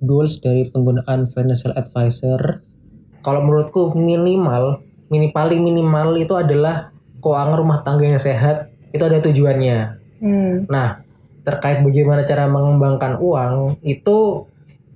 Goals 0.00 0.40
dari 0.40 0.64
penggunaan 0.72 1.28
financial 1.28 1.76
advisor 1.76 2.64
kalau 3.20 3.44
menurutku 3.44 3.92
minimal 3.92 4.80
mini 5.12 5.28
paling 5.28 5.60
minimal 5.60 6.16
itu 6.16 6.32
adalah 6.32 6.88
keuangan 7.20 7.56
rumah 7.60 7.84
tangga 7.84 8.08
yang 8.08 8.22
sehat 8.22 8.72
itu 8.96 9.02
ada 9.04 9.20
tujuannya. 9.20 9.99
Hmm. 10.20 10.68
Nah, 10.68 11.00
terkait 11.42 11.80
bagaimana 11.80 12.22
cara 12.28 12.46
mengembangkan 12.46 13.16
uang 13.18 13.80
itu 13.82 14.46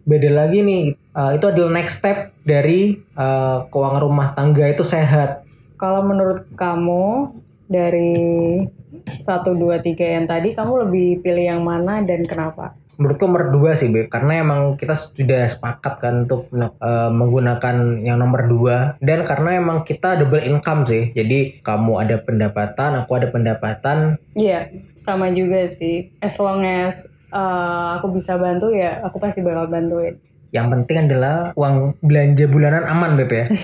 beda 0.05 0.31
lagi 0.31 0.61
nih. 0.61 0.85
Uh, 1.15 1.33
itu 1.35 1.47
adalah 1.49 1.81
next 1.81 2.03
step 2.03 2.37
dari 2.45 3.01
uh, 3.17 3.65
keuangan 3.73 4.03
rumah 4.05 4.37
tangga 4.37 4.69
itu 4.69 4.85
sehat. 4.85 5.47
Kalau 5.81 6.05
menurut 6.05 6.47
kamu 6.55 7.35
dari 7.67 8.13
satu 9.21 9.57
dua 9.57 9.81
tiga 9.81 10.05
yang 10.05 10.29
tadi 10.29 10.53
kamu 10.53 10.89
lebih 10.89 11.09
pilih 11.25 11.45
yang 11.45 11.63
mana 11.65 12.05
dan 12.05 12.25
kenapa? 12.29 12.77
Menurutku 12.97 13.27
nomor 13.27 13.51
dua 13.51 13.75
sih 13.75 13.91
Beb. 13.91 14.07
Karena 14.11 14.41
emang 14.41 14.75
kita 14.79 14.95
sudah 14.95 15.47
sepakat 15.51 15.95
kan 16.01 16.15
Untuk 16.27 16.49
uh, 16.55 17.11
menggunakan 17.11 18.01
yang 18.03 18.19
nomor 18.19 18.47
dua. 18.47 18.95
Dan 18.99 19.23
karena 19.23 19.59
emang 19.59 19.83
kita 19.83 20.19
double 20.19 20.43
income 20.43 20.87
sih 20.87 21.11
Jadi 21.15 21.61
kamu 21.63 21.93
ada 22.01 22.17
pendapatan 22.21 23.03
Aku 23.05 23.15
ada 23.19 23.29
pendapatan. 23.31 24.19
Iya 24.35 24.71
sama 24.95 25.31
juga 25.31 25.67
sih. 25.71 26.15
As 26.19 26.39
long 26.43 26.63
as 26.63 27.07
uh, 27.31 27.99
aku 27.99 28.15
bisa 28.15 28.35
bantu 28.39 28.75
ya 28.75 29.03
Aku 29.07 29.23
pasti 29.23 29.43
bakal 29.43 29.71
bantuin. 29.71 30.19
Yang 30.55 30.67
penting 30.71 30.99
adalah 31.11 31.51
Uang 31.59 31.99
belanja 32.03 32.47
bulanan 32.47 32.87
aman 32.87 33.19
Beb 33.19 33.31
ya. 33.31 33.47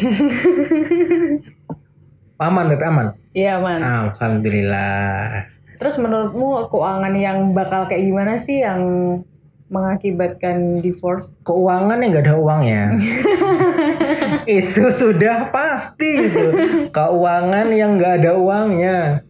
Aman 2.41 2.73
Beb 2.73 2.81
aman? 2.81 3.13
Iya 3.37 3.61
aman. 3.61 3.79
Alhamdulillah 3.85 5.50
Terus 5.81 5.97
menurutmu 5.97 6.69
keuangan 6.69 7.15
yang 7.17 7.57
bakal 7.57 7.89
kayak 7.89 8.05
gimana 8.05 8.37
sih 8.37 8.61
yang 8.61 8.85
mengakibatkan 9.73 10.85
divorce? 10.85 11.41
Keuangan 11.41 11.97
yang 12.05 12.13
gak 12.13 12.27
ada 12.29 12.37
uangnya. 12.37 12.83
itu 14.61 14.85
sudah 14.93 15.49
pasti 15.49 16.29
itu. 16.29 16.47
Keuangan 16.97 17.73
yang 17.73 17.97
gak 17.97 18.21
ada 18.21 18.37
uangnya. 18.37 19.25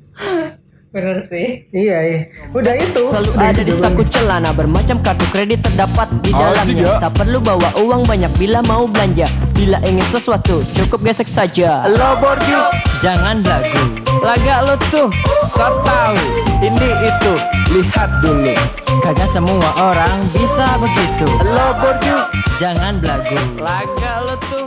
Bener 0.91 1.23
sih. 1.23 1.71
Iya, 1.71 1.99
iya. 2.03 2.21
Udah 2.51 2.75
itu. 2.75 3.07
Selalu 3.07 3.31
Udah 3.39 3.55
ada 3.55 3.63
itu 3.63 3.71
di 3.71 3.75
saku 3.79 4.03
celana 4.11 4.51
bermacam 4.51 4.99
kartu 4.99 5.23
kredit 5.31 5.63
terdapat 5.63 6.11
di 6.19 6.35
dalamnya. 6.35 6.99
Tak 6.99 7.15
perlu 7.15 7.39
bawa 7.39 7.71
uang 7.79 8.11
banyak 8.11 8.33
bila 8.35 8.59
mau 8.67 8.91
belanja. 8.91 9.31
Bila 9.55 9.79
ingin 9.87 10.03
sesuatu 10.11 10.67
cukup 10.75 11.07
gesek 11.07 11.31
saja. 11.31 11.87
Lo 11.87 12.19
borju, 12.19 12.75
jangan 12.99 13.39
lagu. 13.47 14.03
Laga 14.19 14.67
lo 14.67 14.75
tuh, 14.91 15.15
so 15.55 15.67
tahu. 15.87 16.19
Ini 16.59 16.89
itu, 17.07 17.33
lihat 17.71 18.11
dulu. 18.19 18.51
Kagak 18.99 19.31
semua 19.31 19.71
orang 19.79 20.27
bisa 20.35 20.75
begitu. 20.83 21.31
Lo 21.47 21.71
borju, 21.79 22.19
jangan 22.59 22.99
belagu. 22.99 23.39
Laga 23.63 24.27
lo 24.27 24.35
tuh. 24.51 24.67